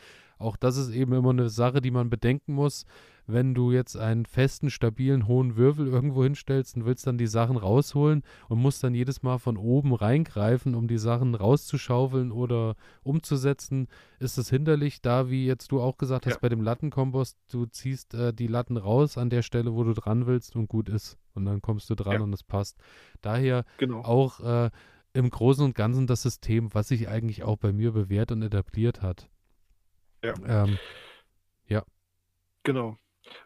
[0.44, 2.86] Auch das ist eben immer eine Sache, die man bedenken muss.
[3.26, 7.56] Wenn du jetzt einen festen, stabilen, hohen Würfel irgendwo hinstellst und willst dann die Sachen
[7.56, 13.88] rausholen und musst dann jedes Mal von oben reingreifen, um die Sachen rauszuschaufeln oder umzusetzen,
[14.20, 16.40] ist es hinderlich, da wie jetzt du auch gesagt hast Ja.
[16.42, 20.26] bei dem Lattenkompost, du ziehst äh, die Latten raus an der Stelle, wo du dran
[20.28, 21.18] willst und gut ist.
[21.34, 22.22] Und dann kommst du dran Ja.
[22.22, 22.78] und es passt.
[23.22, 24.02] Daher Genau.
[24.02, 24.70] auch äh,
[25.14, 29.02] im Großen und Ganzen das System, was sich eigentlich auch bei mir bewährt und etabliert
[29.02, 29.30] hat.
[30.24, 30.34] Ja.
[30.64, 30.80] Ähm,
[32.64, 32.98] Genau.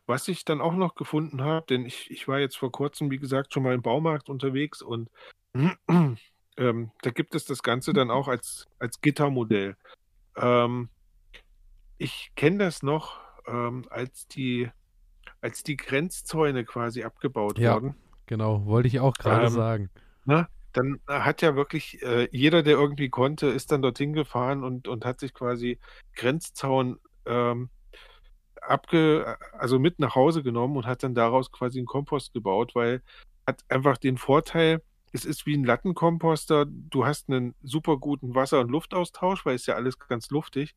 [0.06, 3.18] Was ich dann auch noch gefunden habe, denn ich, ich war jetzt vor kurzem, wie
[3.20, 5.10] gesagt, schon mal im Baumarkt unterwegs und
[5.88, 9.76] ähm, da gibt es das Ganze dann auch als, als Gittermodell.
[10.36, 10.90] Ähm,
[11.98, 14.70] ich kenne das noch, ähm, als die,
[15.42, 17.74] als die Grenzzäune quasi abgebaut Ja.
[17.76, 17.96] wurden.
[18.26, 19.90] genau, wollte ich auch gerade Ähm, sagen.
[20.26, 20.48] Ne?
[20.74, 25.06] Dann hat ja wirklich äh, jeder, der irgendwie konnte, ist dann dorthin gefahren und, und
[25.06, 25.80] hat sich quasi
[26.16, 27.70] Grenzzaun ähm,
[28.62, 33.02] abge, also mit nach Hause genommen und hat dann daraus quasi einen Kompost gebaut, weil
[33.48, 34.82] hat einfach den Vorteil,
[35.14, 39.66] es ist wie ein Lattenkomposter, du hast einen super guten Wasser- und Luftaustausch, weil es
[39.66, 40.76] ja alles ganz luftig,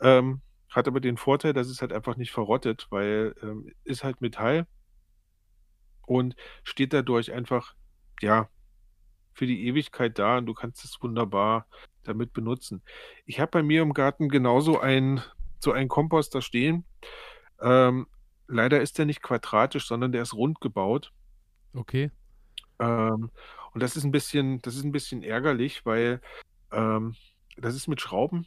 [0.00, 4.20] ähm, hat aber den Vorteil, dass es halt einfach nicht verrottet, weil ähm, ist halt
[4.20, 4.66] Metall
[6.06, 6.34] und
[6.64, 7.74] steht dadurch einfach,
[8.20, 8.48] ja,
[9.38, 11.66] für die Ewigkeit da und du kannst es wunderbar
[12.02, 12.82] damit benutzen.
[13.24, 15.22] Ich habe bei mir im Garten genauso ein,
[15.60, 16.84] so einen Komposter stehen.
[17.60, 18.08] Ähm,
[18.48, 21.12] leider ist der nicht quadratisch, sondern der ist rund gebaut.
[21.72, 22.10] Okay.
[22.80, 23.30] Ähm,
[23.72, 26.20] und das ist ein bisschen, das ist ein bisschen ärgerlich, weil
[26.72, 27.14] ähm,
[27.56, 28.44] das ist mit Schrauben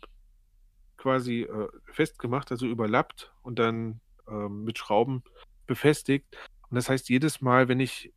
[0.97, 5.23] quasi äh, festgemacht, also überlappt und dann ähm, mit Schrauben
[5.67, 6.37] befestigt.
[6.69, 8.11] Und das heißt, jedes Mal, wenn ich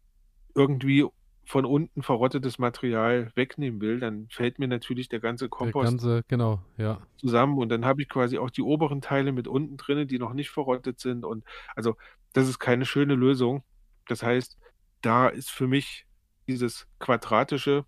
[0.56, 1.04] irgendwie
[1.47, 6.22] von unten verrottetes Material wegnehmen will, dann fällt mir natürlich der ganze Der Kompost ganze,
[6.28, 7.01] genau, ja.
[7.16, 10.32] zusammen und dann habe ich quasi auch die oberen Teile mit unten drinne, die noch
[10.32, 11.45] nicht verrottet sind und
[11.76, 11.97] also
[12.32, 13.62] das ist keine schöne Lösung.
[14.09, 14.59] Das heißt,
[15.03, 16.07] da ist für mich
[16.47, 17.84] dieses quadratische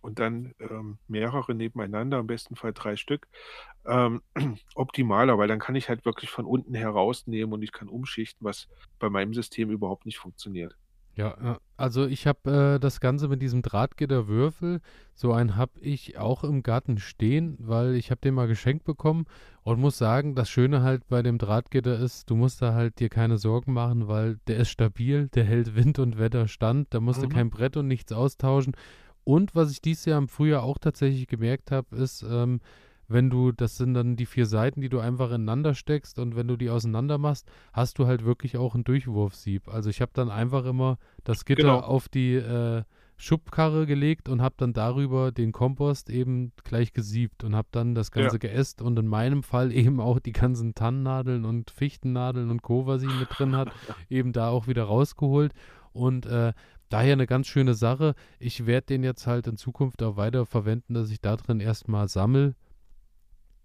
[0.00, 3.26] und dann ähm, mehrere nebeneinander, im besten Fall drei Stück,
[3.86, 4.22] ähm,
[4.74, 8.68] optimaler, weil dann kann ich halt wirklich von unten herausnehmen und ich kann umschichten, was
[8.98, 10.76] bei meinem System überhaupt nicht funktioniert.
[11.16, 14.80] Ja, also ich habe äh, das Ganze mit diesem Drahtgitterwürfel,
[15.14, 19.24] so einen habe ich auch im Garten stehen, weil ich habe den mal geschenkt bekommen
[19.62, 23.08] und muss sagen, das Schöne halt bei dem Drahtgitter ist, du musst da halt dir
[23.08, 27.20] keine Sorgen machen, weil der ist stabil, der hält Wind und Wetter stand, da musst
[27.20, 27.30] mhm.
[27.30, 28.76] du kein Brett und nichts austauschen.
[29.24, 32.60] Und was ich dieses Jahr im Frühjahr auch tatsächlich gemerkt habe, ist, ähm,
[33.08, 36.48] wenn du, das sind dann die vier Seiten, die du einfach ineinander steckst und wenn
[36.48, 39.68] du die auseinander machst, hast du halt wirklich auch ein Durchwurfsieb.
[39.68, 41.80] Also ich habe dann einfach immer das Gitter genau.
[41.80, 42.82] auf die äh,
[43.16, 48.10] Schubkarre gelegt und habe dann darüber den Kompost eben gleich gesiebt und habe dann das
[48.10, 48.38] Ganze ja.
[48.38, 53.00] geäst und in meinem Fall eben auch die ganzen Tannennadeln und Fichtennadeln und Co., was
[53.00, 53.70] sie mit drin hat,
[54.10, 55.52] eben da auch wieder rausgeholt
[55.92, 56.52] und äh,
[56.88, 58.14] daher eine ganz schöne Sache.
[58.38, 62.08] Ich werde den jetzt halt in Zukunft auch weiter verwenden, dass ich da drin erstmal
[62.08, 62.54] sammle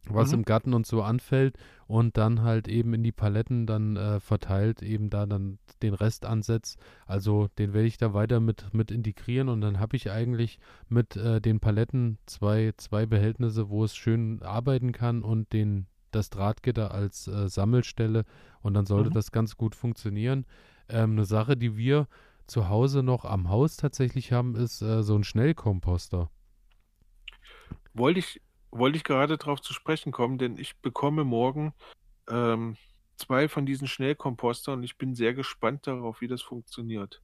[0.08, 0.40] was mhm.
[0.40, 4.82] im Garten und so anfällt und dann halt eben in die Paletten dann äh, verteilt
[4.82, 6.80] eben da dann den Rest ansetzt.
[7.06, 11.16] Also den werde ich da weiter mit, mit integrieren und dann habe ich eigentlich mit
[11.16, 16.92] äh, den Paletten zwei, zwei Behältnisse, wo es schön arbeiten kann und den, das Drahtgitter
[16.92, 18.26] als äh, Sammelstelle
[18.62, 19.14] und dann sollte mhm.
[19.16, 20.46] das ganz gut funktionieren.
[20.90, 22.08] Ähm, eine Sache, die wir
[22.48, 26.30] zu Hause noch am Haus tatsächlich haben, ist äh, so ein Schnellkomposter.
[27.94, 28.42] Wollte ich
[28.72, 31.74] wollte ich gerade darauf zu sprechen kommen, denn ich bekomme morgen
[32.30, 32.78] ähm,
[33.18, 37.22] zwei von diesen Schnellkompostern und ich bin sehr gespannt darauf, wie das funktioniert.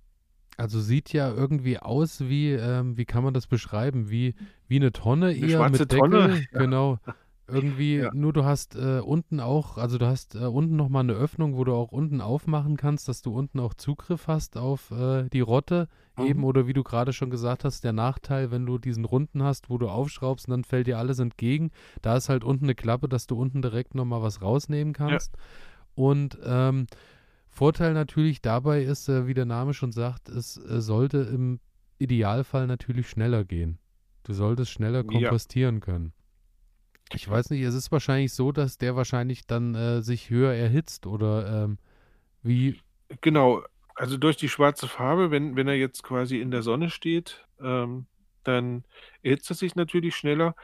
[0.57, 4.09] Also sieht ja irgendwie aus wie, ähm, wie kann man das beschreiben?
[4.09, 4.35] Wie,
[4.67, 5.97] wie eine Tonne eine eher mit Deckel.
[5.99, 6.45] Tonne.
[6.51, 6.99] Genau.
[7.49, 8.11] Irgendwie, ja.
[8.13, 11.63] nur du hast äh, unten auch, also du hast äh, unten nochmal eine Öffnung, wo
[11.63, 15.87] du auch unten aufmachen kannst, dass du unten auch Zugriff hast auf äh, die Rotte
[16.17, 16.25] mhm.
[16.25, 16.43] eben.
[16.43, 19.77] Oder wie du gerade schon gesagt hast, der Nachteil, wenn du diesen Runden hast, wo
[19.77, 21.71] du aufschraubst und dann fällt dir alles entgegen.
[22.01, 25.33] Da ist halt unten eine Klappe, dass du unten direkt nochmal was rausnehmen kannst.
[25.33, 25.43] Ja.
[25.95, 26.87] Und ähm,
[27.47, 31.59] Vorteil natürlich dabei ist, äh, wie der Name schon sagt, es äh, sollte im
[31.97, 33.79] Idealfall natürlich schneller gehen.
[34.23, 35.81] Du solltest schneller kompostieren ja.
[35.81, 36.13] können.
[37.13, 41.07] Ich weiß nicht, es ist wahrscheinlich so, dass der wahrscheinlich dann äh, sich höher erhitzt
[41.07, 41.77] oder ähm,
[42.43, 42.79] wie.
[43.21, 43.63] Genau,
[43.95, 48.07] also durch die schwarze Farbe, wenn, wenn er jetzt quasi in der Sonne steht, ähm,
[48.43, 48.83] dann
[49.23, 50.55] erhitzt er sich natürlich schneller.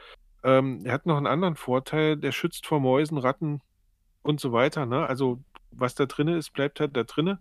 [0.42, 3.62] Ähm, er hat noch einen anderen Vorteil, der schützt vor Mäusen, Ratten
[4.22, 4.84] und so weiter.
[4.84, 5.06] Ne?
[5.06, 7.38] Also was da drin ist, bleibt halt da drin.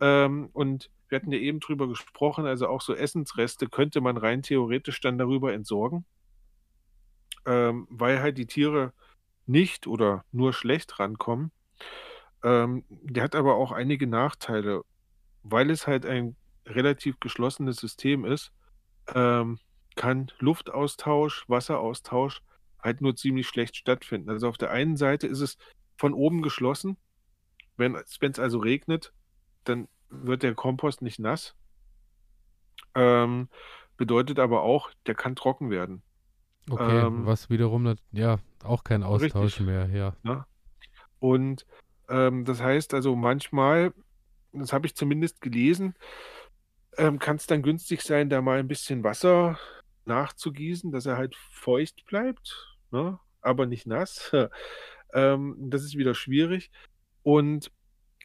[0.00, 4.42] Ähm, und wir hatten ja eben drüber gesprochen, also auch so Essensreste könnte man rein
[4.42, 6.04] theoretisch dann darüber entsorgen
[7.48, 8.92] ähm, weil halt die Tiere
[9.46, 11.50] nicht oder nur schlecht rankommen.
[12.44, 14.82] Ähm, der hat aber auch einige Nachteile,
[15.42, 16.36] weil es halt ein
[16.66, 18.52] relativ geschlossenes System ist,
[19.14, 19.58] ähm,
[19.96, 22.42] kann Luftaustausch, Wasseraustausch
[22.80, 24.28] halt nur ziemlich schlecht stattfinden.
[24.28, 25.56] Also auf der einen Seite ist es
[25.96, 26.98] von oben geschlossen.
[27.76, 29.12] Wenn es also regnet,
[29.64, 31.56] dann wird der Kompost nicht nass.
[32.94, 33.48] Ähm,
[33.96, 36.02] bedeutet aber auch, der kann trocken werden.
[36.70, 40.16] Okay, ähm, was wiederum, ja, auch kein Austausch richtig, mehr, ja.
[40.22, 40.44] Ne?
[41.18, 41.66] Und
[42.08, 43.92] ähm, das heißt also manchmal,
[44.52, 45.94] das habe ich zumindest gelesen,
[46.96, 49.58] ähm, kann es dann günstig sein, da mal ein bisschen Wasser
[50.04, 53.18] nachzugießen, dass er halt feucht bleibt, ne?
[53.40, 54.32] aber nicht nass.
[55.12, 56.70] ähm, das ist wieder schwierig.
[57.22, 57.70] Und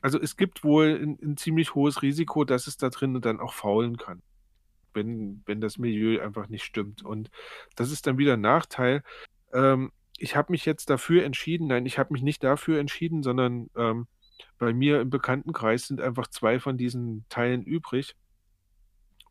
[0.02, 3.54] also es gibt wohl ein, ein ziemlich hohes Risiko, dass es da drin dann auch
[3.54, 4.22] faulen kann
[4.94, 7.04] wenn, wenn das Milieu einfach nicht stimmt.
[7.04, 7.30] Und
[7.76, 9.04] das ist dann wieder ein Nachteil.
[9.54, 13.70] Ähm, ich habe mich jetzt dafür entschieden, nein, ich habe mich nicht dafür entschieden, sondern
[13.76, 14.08] ähm,
[14.58, 18.16] bei mir im Bekanntenkreis sind einfach zwei von diesen Teilen übrig.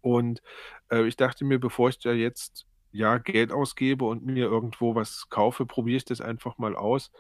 [0.01, 0.43] Und
[0.91, 5.29] äh, ich dachte mir, bevor ich da jetzt ja Geld ausgebe und mir irgendwo was
[5.31, 7.11] kaufe, probiere ich das einfach mal aus.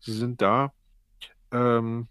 [0.00, 0.72] Sie sind da.
[1.50, 2.08] Ähm,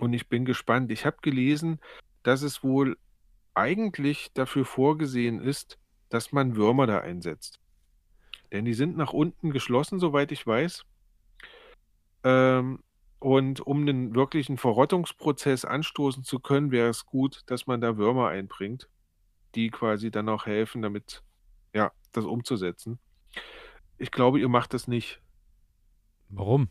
[0.00, 0.90] und ich bin gespannt.
[0.90, 1.80] Ich habe gelesen,
[2.22, 2.96] dass es wohl
[3.54, 5.78] eigentlich dafür vorgesehen ist,
[6.08, 7.60] dass man Würmer da einsetzt.
[8.52, 10.84] Denn die sind nach unten geschlossen, soweit ich weiß.
[12.24, 12.82] Ähm,
[13.18, 18.28] und um einen wirklichen Verrottungsprozess anstoßen zu können, wäre es gut, dass man da Würmer
[18.28, 18.88] einbringt,
[19.54, 21.22] die quasi dann auch helfen, damit,
[21.74, 22.98] ja, das umzusetzen.
[23.98, 25.20] Ich glaube, ihr macht das nicht.
[26.28, 26.68] Warum?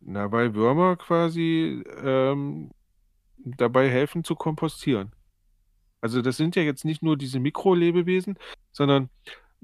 [0.00, 2.70] Na, weil Würmer quasi ähm,
[3.44, 5.12] dabei helfen zu kompostieren.
[6.00, 8.38] Also das sind ja jetzt nicht nur diese Mikrolebewesen,
[8.72, 9.08] sondern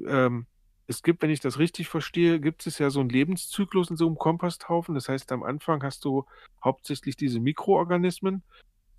[0.07, 0.47] ähm,
[0.87, 4.07] es gibt, wenn ich das richtig verstehe, gibt es ja so einen Lebenszyklus in so
[4.07, 4.95] einem Komposthaufen.
[4.95, 6.25] Das heißt, am Anfang hast du
[6.65, 8.43] hauptsächlich diese Mikroorganismen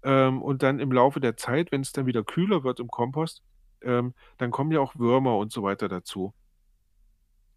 [0.04, 3.44] ähm, und dann im Laufe der Zeit, wenn es dann wieder kühler wird im Kompost,
[3.82, 6.34] ähm, dann kommen ja auch Würmer und so weiter dazu.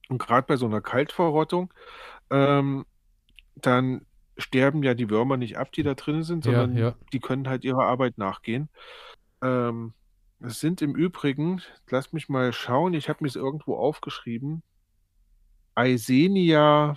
[0.09, 1.73] Und gerade bei so einer Kaltverrottung,
[2.31, 2.85] ähm,
[3.55, 4.05] dann
[4.37, 6.95] sterben ja die Würmer nicht ab, die da drin sind, Ja, sondern ja.
[7.13, 8.69] die können halt ihrer Arbeit nachgehen.
[9.43, 9.93] Ähm,
[10.41, 14.63] es sind im Übrigen, lass mich mal schauen, ich habe mir es irgendwo aufgeschrieben,
[15.75, 16.97] Eisenia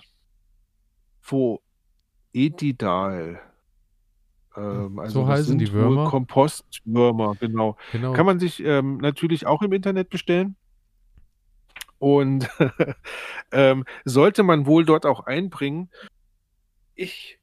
[2.32, 3.40] foetidal.
[4.56, 6.08] Ähm, also So heißen die Würmer.
[6.08, 7.76] Kompostwürmer, genau.
[7.92, 8.12] Genau.
[8.12, 10.56] Kann man sich ähm, natürlich auch im Internet bestellen.
[11.98, 12.48] Und
[13.52, 15.90] ähm, sollte man wohl dort auch einbringen.
[16.98, 17.38] Ich,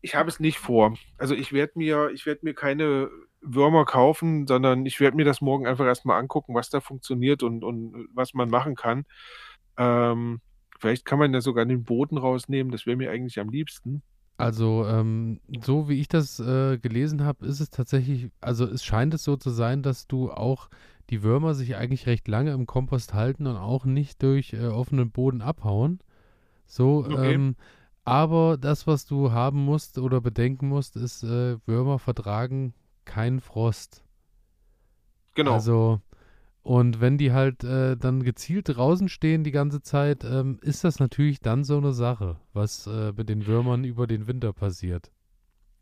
[0.00, 0.96] ich habe es nicht vor.
[1.18, 3.10] Also ich werde mir, ich werde mir keine
[3.42, 7.64] Würmer kaufen, sondern ich werde mir das morgen einfach erstmal angucken, was da funktioniert und,
[7.64, 9.04] und was man machen kann.
[9.76, 10.40] Ähm,
[10.80, 14.02] vielleicht kann man ja sogar den Boden rausnehmen, das wäre mir eigentlich am liebsten.
[14.36, 19.14] Also, ähm, so wie ich das äh, gelesen habe, ist es tatsächlich, also es scheint
[19.14, 20.70] es so zu sein, dass du auch
[21.10, 25.12] die Würmer sich eigentlich recht lange im Kompost halten und auch nicht durch äh, offenen
[25.12, 26.00] Boden abhauen.
[26.66, 27.34] So, Okay.
[27.34, 27.56] ähm,
[28.04, 32.74] aber das, was du haben musst oder bedenken musst, ist, äh, Würmer vertragen
[33.04, 34.04] keinen Frost.
[35.34, 35.52] Genau.
[35.52, 36.00] Also,
[36.62, 40.98] und wenn die halt äh, dann gezielt draußen stehen die ganze Zeit, ähm, ist das
[40.98, 45.10] natürlich dann so eine Sache, was äh, mit den Würmern über den Winter passiert.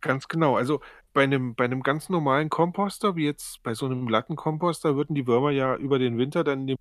[0.00, 0.56] Ganz genau.
[0.56, 0.80] Also
[1.12, 5.26] bei einem, bei einem ganz normalen Komposter, wie jetzt bei so einem Lattenkomposter, würden die
[5.26, 6.78] Würmer ja über den Winter dann in dem,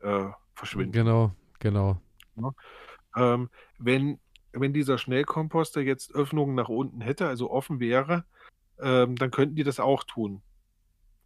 [0.00, 0.92] äh, verschwinden.
[0.92, 2.00] Genau, genau.
[3.16, 4.18] Ähm, wenn,
[4.54, 8.24] wenn dieser Schnellkomposter jetzt Öffnungen nach unten hätte, also offen wäre,
[8.80, 10.42] ähm, dann könnten die das auch tun.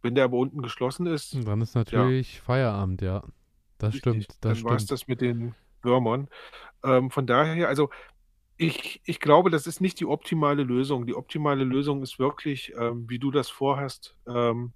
[0.01, 3.23] Wenn der aber unten geschlossen ist, Und dann ist natürlich Feierabend, ja.
[3.77, 6.27] Das richtig, stimmt, das dann war es das mit den Würmern.
[6.83, 7.89] Ähm, von daher, also
[8.57, 11.05] ich, ich glaube, das ist nicht die optimale Lösung.
[11.05, 14.73] Die optimale Lösung ist wirklich, ähm, wie du das vorhast, ähm,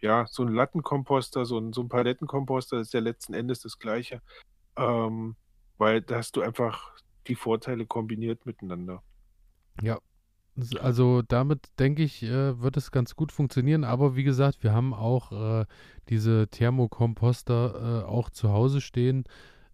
[0.00, 4.20] ja, so ein Lattenkomposter, so ein, so ein Palettenkomposter ist ja letzten Endes das Gleiche.
[4.76, 5.36] Ähm,
[5.78, 6.92] weil da hast du einfach
[7.28, 9.02] die Vorteile kombiniert miteinander.
[9.80, 9.98] Ja.
[10.80, 13.84] Also damit denke ich, äh, wird es ganz gut funktionieren.
[13.84, 15.66] Aber wie gesagt, wir haben auch äh,
[16.10, 19.24] diese Thermokomposter äh, auch zu Hause stehen.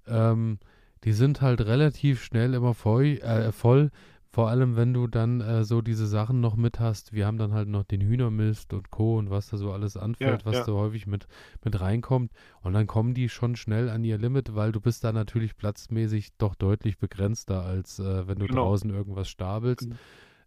[0.07, 0.61] Ähm,
[1.05, 3.91] die sind halt relativ schnell immer voll, äh, voll.
[4.31, 7.13] Vor allem, wenn du dann äh, so diese Sachen noch mit hast.
[7.15, 9.17] Wir haben dann halt noch den Hühnermist und Co.
[9.17, 10.65] und was da so alles anfällt, was ja.
[10.65, 11.27] da häufig mit,
[11.65, 12.33] mit reinkommt.
[12.61, 16.37] Und dann kommen die schon schnell an ihr Limit, weil du bist da natürlich platzmäßig
[16.37, 18.65] doch deutlich begrenzter, als äh, wenn du Genau.
[18.67, 19.89] draußen irgendwas stapelst.
[19.89, 19.95] Mhm.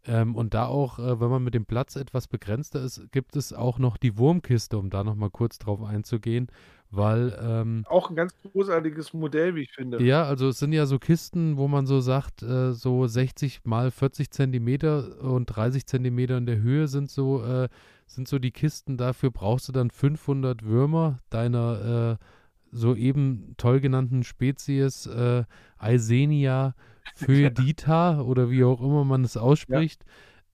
[0.03, 3.53] Ähm, und da auch, äh, wenn man mit dem Platz etwas begrenzter ist, gibt es
[3.53, 6.47] auch noch die Wurmkiste, um da nochmal kurz drauf einzugehen,
[6.91, 10.03] weil, ähm, Auch ein ganz großartiges Modell, wie ich finde.
[10.03, 13.91] ja, also es sind ja so Kisten, wo man so sagt, äh, so 60 mal
[13.91, 17.69] 40 Zentimeter und 30 Zentimeter in der Höhe sind so, äh,
[18.05, 18.97] sind so die Kisten.
[18.97, 22.25] Dafür brauchst du dann 500 Würmer deiner äh,
[22.71, 25.43] soeben toll genannten Spezies äh,
[25.77, 26.75] Eisenia
[27.15, 30.03] foedita oder wie auch immer man es ausspricht.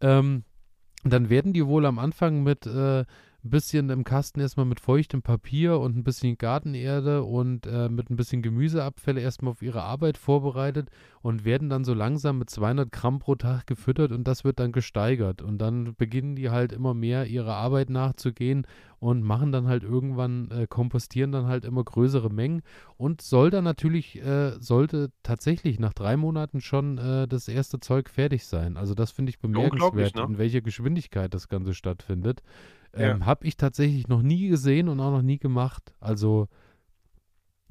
[0.02, 0.44] Ähm,
[1.04, 3.06] dann werden die wohl am Anfang mit äh,
[3.48, 8.10] ein bisschen im Kasten erstmal mit feuchtem Papier und ein bisschen Gartenerde und äh, mit
[8.10, 10.90] ein bisschen Gemüseabfälle erstmal auf ihre Arbeit vorbereitet
[11.22, 14.74] und werden dann so langsam mit 200 Gramm pro Tag gefüttert und das wird dann
[14.74, 15.42] gesteigert.
[15.42, 18.68] Und dann beginnen die halt immer mehr ihrer Arbeit nachzugehen
[19.00, 22.64] und machen dann halt irgendwann, äh, kompostieren dann halt immer größere Mengen
[22.98, 28.10] und soll dann natürlich, äh, sollte tatsächlich nach drei Monaten schon äh, das erste Zeug
[28.10, 28.76] fertig sein.
[28.76, 30.24] Also das finde ich bemerkenswert, ne?
[30.24, 32.42] in welcher Geschwindigkeit das Ganze stattfindet.
[32.98, 33.12] Ja.
[33.12, 35.94] Ähm, Habe ich tatsächlich noch nie gesehen und auch noch nie gemacht.
[36.00, 36.48] Also,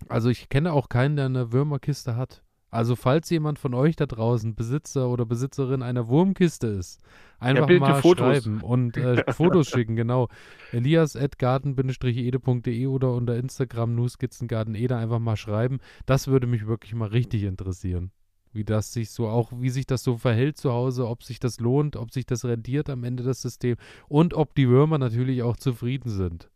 [0.09, 2.43] also ich kenne auch keinen, der eine Würmerkiste hat.
[2.71, 7.01] Also falls jemand von euch da draußen Besitzer oder Besitzerin einer Wurmkiste ist,
[7.39, 8.43] einfach die mal Fotos.
[8.43, 10.29] schreiben und äh, Fotos schicken, genau.
[10.73, 15.79] elias.garten-ede.de oder unter Instagram nuskizzengartenede einfach mal schreiben.
[16.07, 18.11] Das würde mich wirklich mal richtig interessieren.
[18.57, 21.61] Wie das sich so auch, wie sich das so verhält zu Hause, ob sich das
[21.61, 23.77] lohnt, ob sich das rentiert am Ende das System
[24.09, 26.51] und ob die Würmer natürlich auch zufrieden sind.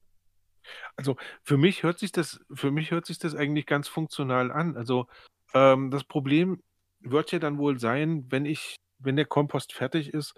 [0.97, 4.77] Also für mich hört sich das, für mich hört sich das eigentlich ganz funktional an.
[4.77, 5.07] Also
[5.55, 6.63] ähm, das Problem
[7.01, 10.35] wird ja dann wohl sein, wenn ich, wenn der Kompost fertig ist,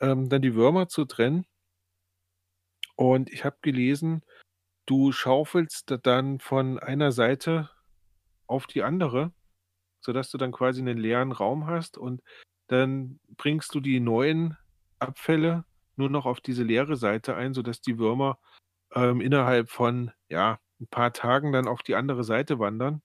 [0.00, 1.46] ähm, dann die Würmer zu trennen.
[2.96, 4.22] Und ich habe gelesen,
[4.86, 7.70] du schaufelst da dann von einer Seite
[8.46, 9.32] auf die andere,
[10.06, 12.22] sodass du dann quasi einen leeren Raum hast und
[12.68, 14.56] dann bringst du die neuen
[14.98, 15.64] Abfälle
[15.96, 18.38] nur noch auf diese leere Seite ein, sodass die Würmer
[18.94, 23.02] ähm, innerhalb von ja, ein paar Tagen dann auf die andere Seite wandern.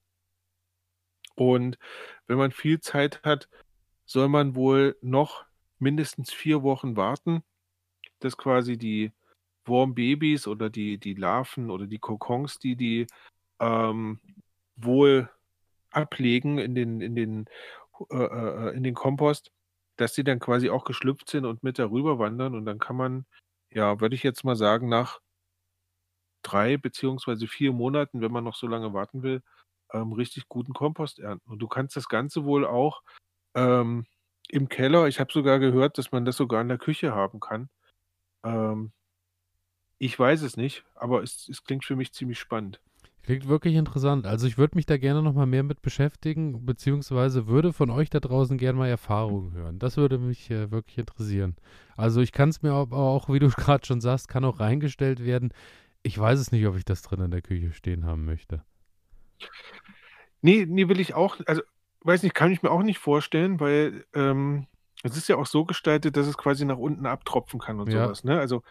[1.34, 1.78] Und
[2.26, 3.48] wenn man viel Zeit hat,
[4.06, 5.44] soll man wohl noch
[5.78, 7.42] mindestens vier Wochen warten,
[8.20, 9.12] dass quasi die,
[9.64, 13.06] Wurmbabys oder die, die Larven oder die Kokons, die die
[13.60, 14.20] ähm,
[14.76, 15.30] wohl
[15.92, 17.46] ablegen in den, in den,
[18.10, 19.52] äh, äh, in den Kompost,
[19.96, 23.26] dass die dann quasi auch geschlüpft sind und mit darüber wandern und dann kann man,
[23.70, 25.20] ja, würde ich jetzt mal sagen, nach
[26.42, 29.42] drei beziehungsweise vier Monaten, wenn man noch so lange warten will,
[29.92, 31.48] ähm, richtig guten Kompost ernten.
[31.50, 33.02] Und du kannst das Ganze wohl auch
[33.54, 34.06] ähm,
[34.48, 37.68] im Keller, ich habe sogar gehört, dass man das sogar in der Küche haben kann.
[38.44, 38.92] Ähm,
[39.98, 42.80] ich weiß es nicht, aber es, es klingt für mich ziemlich spannend.
[43.22, 44.26] Klingt wirklich interessant.
[44.26, 48.10] Also ich würde mich da gerne noch mal mehr mit beschäftigen, beziehungsweise würde von euch
[48.10, 49.78] da draußen gerne mal Erfahrungen hören.
[49.78, 51.54] Das würde mich äh, wirklich interessieren.
[51.96, 55.24] Also ich kann es mir aber auch, wie du gerade schon sagst, kann auch reingestellt
[55.24, 55.52] werden.
[56.02, 58.64] Ich weiß es nicht, ob ich das drin in der Küche stehen haben möchte.
[60.40, 61.62] Nee, nee, will ich auch, also
[62.00, 64.66] weiß nicht, kann ich mir auch nicht vorstellen, weil ähm,
[65.04, 68.04] es ist ja auch so gestaltet, dass es quasi nach unten abtropfen kann und Ja.
[68.04, 68.24] sowas.
[68.24, 68.40] Ne?
[68.40, 68.62] Also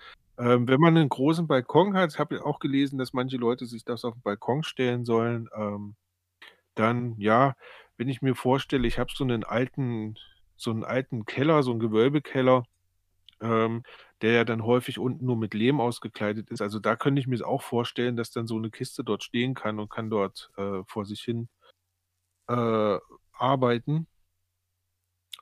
[0.41, 3.85] ähm, wenn man einen großen Balkon hat, habe ich auch gelesen, dass manche Leute sich
[3.85, 5.49] das auf den Balkon stellen sollen.
[5.55, 5.95] Ähm,
[6.75, 7.55] dann, ja,
[7.97, 10.17] wenn ich mir vorstelle, ich habe so einen alten,
[10.55, 12.63] so einen alten Keller, so einen Gewölbekeller,
[13.41, 13.83] ähm,
[14.21, 16.61] der ja dann häufig unten nur mit Lehm ausgekleidet ist.
[16.61, 19.79] Also da könnte ich mir auch vorstellen, dass dann so eine Kiste dort stehen kann
[19.79, 21.49] und kann dort äh, vor sich hin
[22.47, 22.97] äh,
[23.33, 24.07] arbeiten.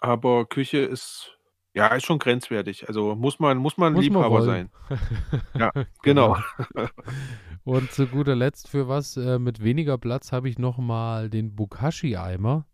[0.02, 1.39] Aber Küche ist,
[1.74, 2.88] ja, ist schon grenzwertig.
[2.88, 4.70] Also muss man, muss man Muss man Liebhaber wollen.
[4.90, 5.40] sein.
[5.58, 6.38] Ja, genau.
[7.64, 11.56] Und zu guter Letzt für was äh, mit weniger Platz habe ich noch mal den
[11.56, 12.66] Bokashi-Eimer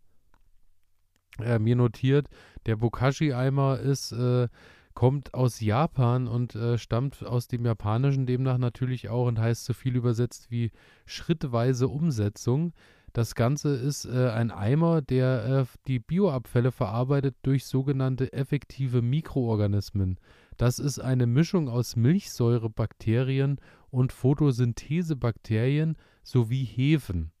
[1.40, 2.28] äh, mir notiert.
[2.64, 4.48] Der Bokashi-Eimer ist äh,
[4.94, 9.74] kommt aus Japan und äh, stammt aus dem Japanischen demnach natürlich auch und heißt so
[9.74, 10.72] viel übersetzt wie
[11.04, 12.72] schrittweise Umsetzung.
[13.16, 20.20] Das Ganze ist äh, ein Eimer, der äh, die Bioabfälle verarbeitet durch sogenannte effektive Mikroorganismen.
[20.58, 23.58] Das ist eine Mischung aus Milchsäurebakterien
[23.88, 27.32] und Photosynthesebakterien sowie Hefen.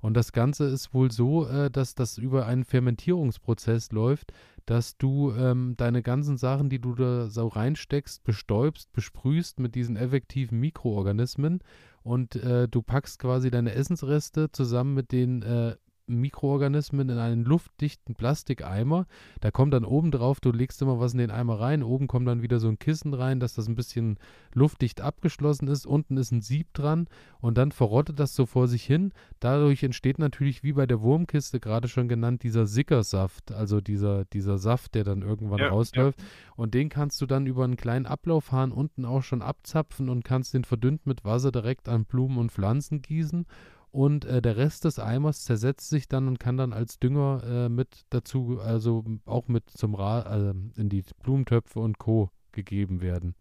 [0.00, 4.34] Und das Ganze ist wohl so, äh, dass das über einen Fermentierungsprozess läuft,
[4.66, 9.96] dass du ähm, deine ganzen Sachen, die du da so reinsteckst, bestäubst, besprühst mit diesen
[9.96, 11.60] effektiven Mikroorganismen
[12.02, 15.76] und äh, du packst quasi deine Essensreste zusammen mit den äh,
[16.20, 19.06] Mikroorganismen in einen luftdichten Plastikeimer.
[19.40, 22.28] Da kommt dann oben drauf, du legst immer was in den Eimer rein, oben kommt
[22.28, 24.18] dann wieder so ein Kissen rein, dass das ein bisschen
[24.54, 27.08] luftdicht abgeschlossen ist, unten ist ein Sieb dran
[27.40, 29.12] und dann verrottet das so vor sich hin.
[29.40, 34.58] Dadurch entsteht natürlich, wie bei der Wurmkiste gerade schon genannt, dieser Sickersaft, also dieser, dieser
[34.58, 35.70] Saft, der dann irgendwann Ja, ja.
[35.70, 36.22] rausläuft.
[36.56, 40.54] Und den kannst du dann über einen kleinen Ablaufhahn unten auch schon abzapfen und kannst
[40.54, 43.46] den verdünnt mit Wasser direkt an Blumen und Pflanzen gießen.
[43.92, 47.68] Und äh, der Rest des Eimers zersetzt sich dann und kann dann als Dünger äh,
[47.68, 52.30] mit dazu, also auch mit zum Ra äh, in die Blumentöpfe und Co.
[52.52, 53.34] gegeben werden.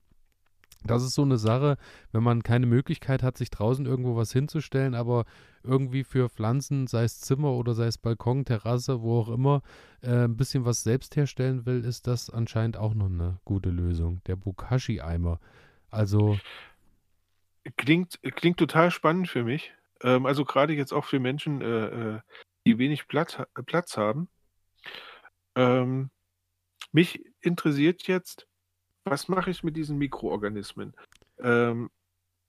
[0.83, 1.77] Das ist so eine Sache,
[2.11, 5.25] wenn man keine Möglichkeit hat, sich draußen irgendwo was hinzustellen, aber
[5.63, 9.61] irgendwie für Pflanzen, sei es Zimmer oder sei es Balkon, Terrasse, wo auch immer,
[10.01, 14.21] äh, ein bisschen was selbst herstellen will, ist das anscheinend auch noch eine gute Lösung.
[14.25, 15.39] Der Bokashi-Eimer.
[15.91, 16.37] Also,
[17.77, 19.71] Klingt, klingt total spannend für mich.
[20.03, 22.19] Ähm, also gerade jetzt auch für Menschen, äh, äh,
[22.65, 24.29] die wenig Platz, ha- Platz haben.
[25.55, 26.09] Ähm,
[26.91, 28.47] mich interessiert jetzt,
[29.05, 30.95] was mache ich mit diesen Mikroorganismen?
[31.39, 31.89] Ähm,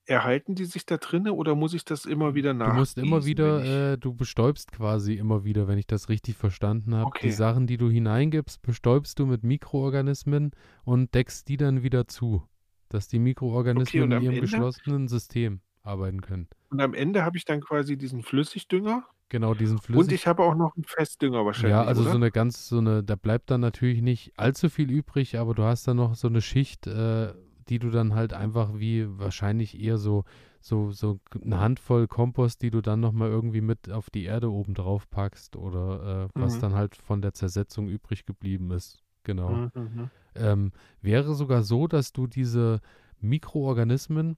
[0.07, 3.62] erhalten die sich da drinne oder muss ich das immer wieder du musst immer wieder,
[3.64, 7.16] ich- äh, du bestäubst quasi immer wieder, wenn ich das richtig verstanden habe.
[7.22, 7.30] Die Okay.
[7.30, 10.53] Sachen, die du hineingibst, bestäubst du mit Mikroorganismen
[10.84, 12.46] und deckst die dann wieder zu,
[12.88, 14.40] dass die Mikroorganismen und in ihrem Ende?
[14.40, 16.49] geschlossenen System arbeiten können.
[16.70, 20.12] Und am Ende habe ich dann quasi diesen Flüssigdünger Genau, diesen und Flüssig.
[20.12, 22.11] ich habe auch noch einen Festdünger wahrscheinlich, Ja, also oder?
[22.11, 25.62] so eine ganz, so eine, da bleibt dann natürlich nicht allzu viel übrig, aber du
[25.62, 27.33] hast dann noch so eine Schicht, äh,
[27.68, 30.24] die du dann halt einfach wie wahrscheinlich eher so,
[30.61, 34.74] so, so eine Handvoll Kompost, die du dann nochmal irgendwie mit auf die Erde oben
[34.74, 36.61] drauf packst oder äh, was Mhm.
[36.61, 39.03] dann halt von der Zersetzung übrig geblieben ist.
[39.24, 39.51] Genau.
[39.51, 40.11] Mhm, mhm.
[40.35, 42.80] Ähm, wäre sogar so, dass du diese
[43.20, 44.37] Mikroorganismen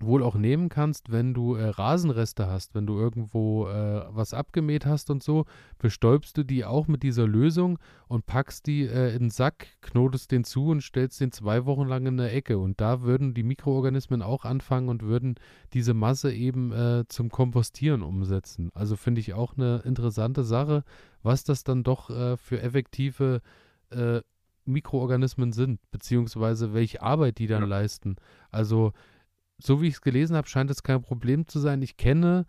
[0.00, 4.84] wohl auch nehmen kannst, wenn du äh, Rasenreste hast, wenn du irgendwo äh, was abgemäht
[4.86, 5.44] hast und so,
[5.78, 7.78] bestäubst du die auch mit dieser Lösung
[8.08, 11.86] und packst die äh, in den Sack, knotest den zu und stellst den zwei Wochen
[11.86, 12.58] lang in der Ecke.
[12.58, 15.36] Und da würden die Mikroorganismen auch anfangen und würden
[15.72, 18.70] diese Masse eben äh, zum Kompostieren umsetzen.
[18.74, 20.84] Also finde ich auch eine interessante Sache,
[21.22, 23.40] was das dann doch äh, für effektive
[23.90, 24.20] äh,
[24.66, 27.68] Mikroorganismen sind, beziehungsweise welche Arbeit die dann Ja.
[27.68, 28.16] leisten.
[28.50, 28.92] Also,
[29.58, 31.82] so wie ich es gelesen habe, scheint es kein Problem zu sein.
[31.82, 32.46] Ich kenne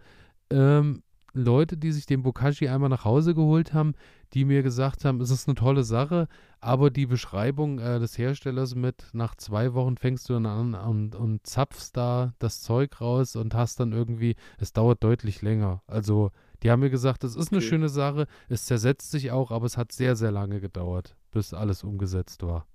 [0.50, 1.04] ähm,
[1.34, 3.94] Leute, die sich den Bokashi einmal nach Hause geholt haben,
[4.34, 6.28] die mir gesagt haben, es ist eine tolle Sache,
[6.60, 11.16] aber die Beschreibung äh, des Herstellers mit, nach zwei Wochen fängst du dann an und,
[11.16, 15.84] und zapfst da das Zeug raus und hast dann irgendwie, es dauert deutlich länger.
[15.88, 16.32] Also
[16.64, 17.62] die haben mir gesagt, es ist eine Okay.
[17.62, 21.84] schöne Sache, es zersetzt sich auch, aber es hat sehr, sehr lange gedauert, bis alles
[21.84, 22.68] umgesetzt war.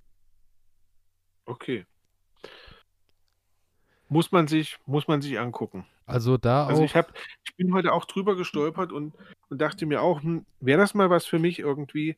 [1.46, 1.84] Okay.
[4.12, 5.86] Muss man sich, muss man sich angucken.
[6.06, 7.12] Also da Also auch, ich habe,
[7.44, 9.14] ich bin heute auch drüber gestolpert und,
[9.48, 12.16] und dachte mir auch, hm, wäre das mal was für mich irgendwie,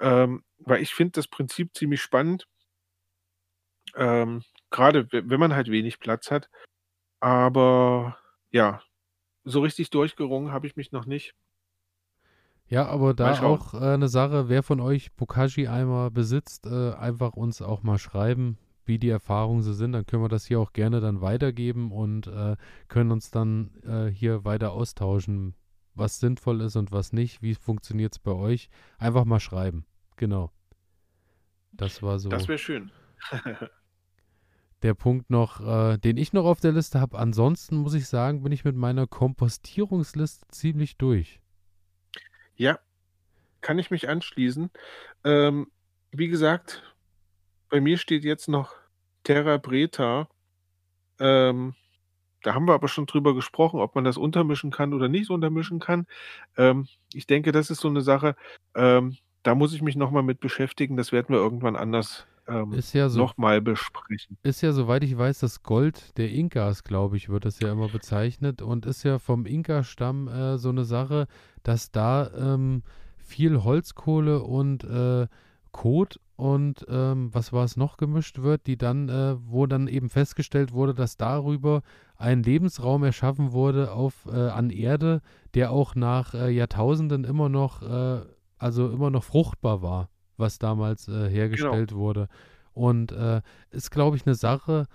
[0.00, 2.48] ähm, weil ich finde das Prinzip ziemlich spannend.
[3.94, 6.50] Ähm, gerade we- wenn man halt wenig Platz hat.
[7.20, 8.18] Aber
[8.50, 8.82] ja,
[9.44, 11.34] so richtig durchgerungen habe ich mich noch nicht.
[12.68, 17.62] ja, aber da auch äh, eine Sache, wer von euch Bokashi-Eimer besitzt, äh, einfach uns
[17.62, 19.92] auch mal schreiben, wie die Erfahrungen so sind.
[19.92, 22.56] Dann können wir das hier auch gerne dann weitergeben und äh,
[22.88, 25.54] können uns dann äh, hier weiter austauschen,
[25.94, 27.42] was sinnvoll ist und was nicht.
[27.42, 28.68] Wie funktioniert es bei euch?
[28.98, 29.86] Einfach mal schreiben.
[30.16, 30.52] Genau.
[31.72, 32.90] Das war so Das wäre schön.
[34.82, 37.18] der Punkt noch, äh, den ich noch auf der Liste habe.
[37.18, 41.40] Ansonsten muss ich sagen, bin ich mit meiner Kompostierungsliste ziemlich durch.
[42.56, 42.78] Ja,
[43.60, 44.70] kann ich mich anschließen.
[45.24, 45.70] Ähm,
[46.12, 46.82] wie gesagt,
[47.68, 48.74] bei mir steht jetzt noch
[49.24, 50.28] Terra Breta.
[51.18, 51.74] Ähm,
[52.42, 55.80] da haben wir aber schon drüber gesprochen, ob man das untermischen kann oder nicht untermischen
[55.80, 56.06] kann.
[56.56, 58.36] Ähm, ich denke, das ist so eine Sache,
[58.74, 60.96] ähm, da muss ich mich nochmal mit beschäftigen.
[60.96, 64.38] Das werden wir irgendwann anders ähm, Ist ja so, nochmal besprechen.
[64.42, 67.88] ist ja, soweit ich weiß, das Gold der Inkas, glaube ich, wird das ja immer
[67.88, 71.26] bezeichnet und ist ja vom Inka-Stamm äh, so eine Sache,
[71.62, 72.82] dass da ähm,
[73.18, 75.26] viel Holzkohle und äh,
[75.72, 80.10] Kot und ähm, was war es noch gemischt wird, die dann, äh, wo dann eben
[80.10, 81.82] festgestellt wurde, dass darüber
[82.16, 85.22] ein Lebensraum erschaffen wurde auf äh, an Erde,
[85.54, 88.20] der auch nach äh, Jahrtausenden immer noch, äh,
[88.58, 92.28] also immer noch fruchtbar war, was damals äh, hergestellt wurde.
[92.74, 94.86] Und äh, ist, glaube ich, eine Sache,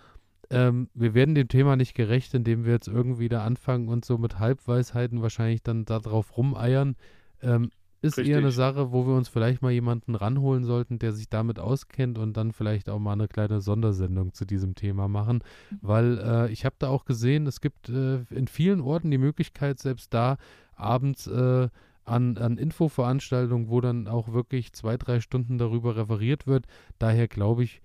[0.52, 4.20] ähm, wir werden dem Thema nicht gerecht, indem wir jetzt irgendwie da anfangen und so
[4.20, 6.96] mit Halbweisheiten wahrscheinlich dann darauf rumeiern.
[7.42, 7.72] Ähm,
[8.02, 8.56] ist eher eine Richtig.
[8.56, 12.52] Sache, wo wir uns vielleicht mal jemanden ranholen sollten, der sich damit auskennt und dann
[12.52, 15.44] vielleicht auch mal eine kleine Sondersendung zu diesem Thema machen.
[15.82, 19.80] Weil äh, ich habe da auch gesehen, es gibt äh, in vielen Orten die Möglichkeit,
[19.80, 20.38] selbst da
[20.76, 21.70] abends äh,
[22.04, 26.66] an, an Infoveranstaltungen, wo dann auch wirklich zwei, drei Stunden darüber referiert wird.
[27.00, 27.82] Daher glaube ich,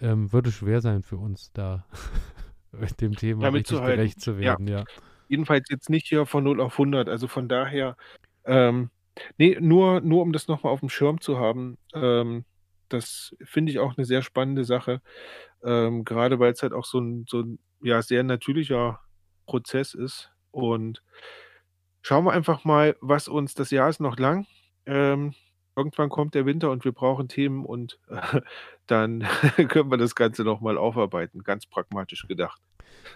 [0.00, 1.86] ähm, würde schwer sein für uns, da
[2.72, 3.84] mit dem Thema Ja, richtig mitzuhalten.
[3.84, 4.56] gerecht zu Ja.
[4.56, 4.86] werden, ja.
[5.28, 7.08] Jedenfalls jetzt nicht hier von 0 auf 100.
[7.08, 7.96] Also von daher,
[8.44, 8.90] ähm,
[9.38, 12.44] nee, nur, nur um das nochmal auf dem Schirm zu haben, ähm,
[12.88, 15.00] das finde ich auch eine sehr spannende Sache.
[15.62, 19.00] Ähm, gerade weil es halt auch so ein, so ein ja, sehr natürlicher
[19.46, 20.30] Prozess ist.
[20.50, 21.02] Und
[22.02, 24.46] schauen wir einfach mal, was uns, das Jahr ist noch lang.
[24.86, 25.34] Ähm,
[25.76, 27.98] irgendwann kommt der Winter und wir brauchen Themen und
[28.86, 29.26] dann
[29.68, 31.42] können wir das Ganze nochmal aufarbeiten.
[31.44, 32.60] Ganz pragmatisch gedacht.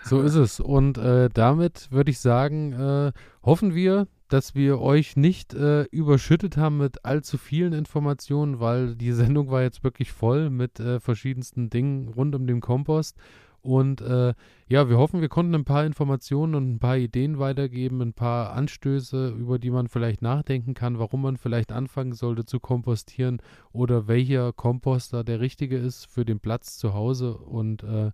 [0.03, 0.61] So ist es.
[0.61, 6.57] Und äh, damit würde ich sagen, äh, hoffen wir, dass wir euch nicht äh, überschüttet
[6.57, 11.71] haben mit allzu vielen Informationen, weil die Sendung war jetzt wirklich voll mit äh, verschiedensten
[11.71, 13.17] Dingen rund um den Kompost.
[13.65, 14.35] Und äh,
[14.69, 18.53] ja, wir hoffen, wir konnten ein paar Informationen und ein paar Ideen weitergeben, ein paar
[18.53, 23.41] Anstöße, über die man vielleicht nachdenken kann, warum man vielleicht anfangen sollte zu kompostieren
[23.73, 27.39] oder welcher Komposter der richtige ist für den Platz zu Hause.
[27.39, 28.11] Und äh,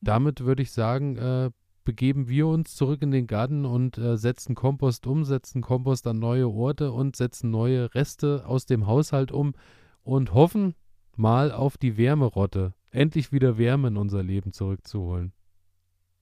[0.00, 1.50] damit würde ich sagen, äh,
[1.88, 6.18] begeben wir uns zurück in den Garten und äh, setzen Kompost um, setzen Kompost an
[6.18, 9.54] neue Orte und setzen neue Reste aus dem Haushalt um
[10.02, 10.74] und hoffen
[11.16, 15.32] mal auf die Wärmerotte, endlich wieder Wärme in unser Leben zurückzuholen.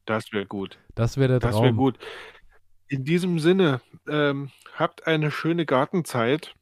[0.04, 0.78] Das wäre gut.
[0.94, 1.64] Das wäre der Das Traum.
[1.64, 1.98] wäre gut.
[2.86, 6.54] In diesem Sinne, ähm, habt eine schöne Gartenzeit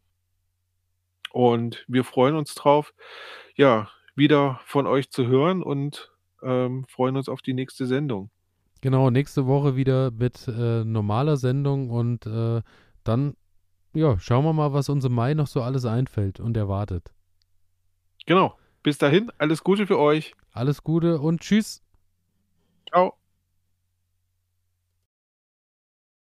[1.30, 2.94] und wir freuen uns drauf,
[3.55, 6.11] ja, wieder von euch zu hören und
[6.42, 8.30] ähm, freuen uns auf die nächste Sendung.
[8.85, 12.61] Genau, nächste Woche wieder mit äh, normaler Sendung und äh,
[13.03, 13.35] dann,
[13.95, 17.11] ja, schauen wir mal, was uns im Mai noch so alles einfällt und erwartet.
[18.26, 18.59] Genau.
[18.82, 20.35] Bis dahin, alles Gute für euch.
[20.53, 21.82] Alles Gute und tschüss.
[22.91, 23.14] Ciao.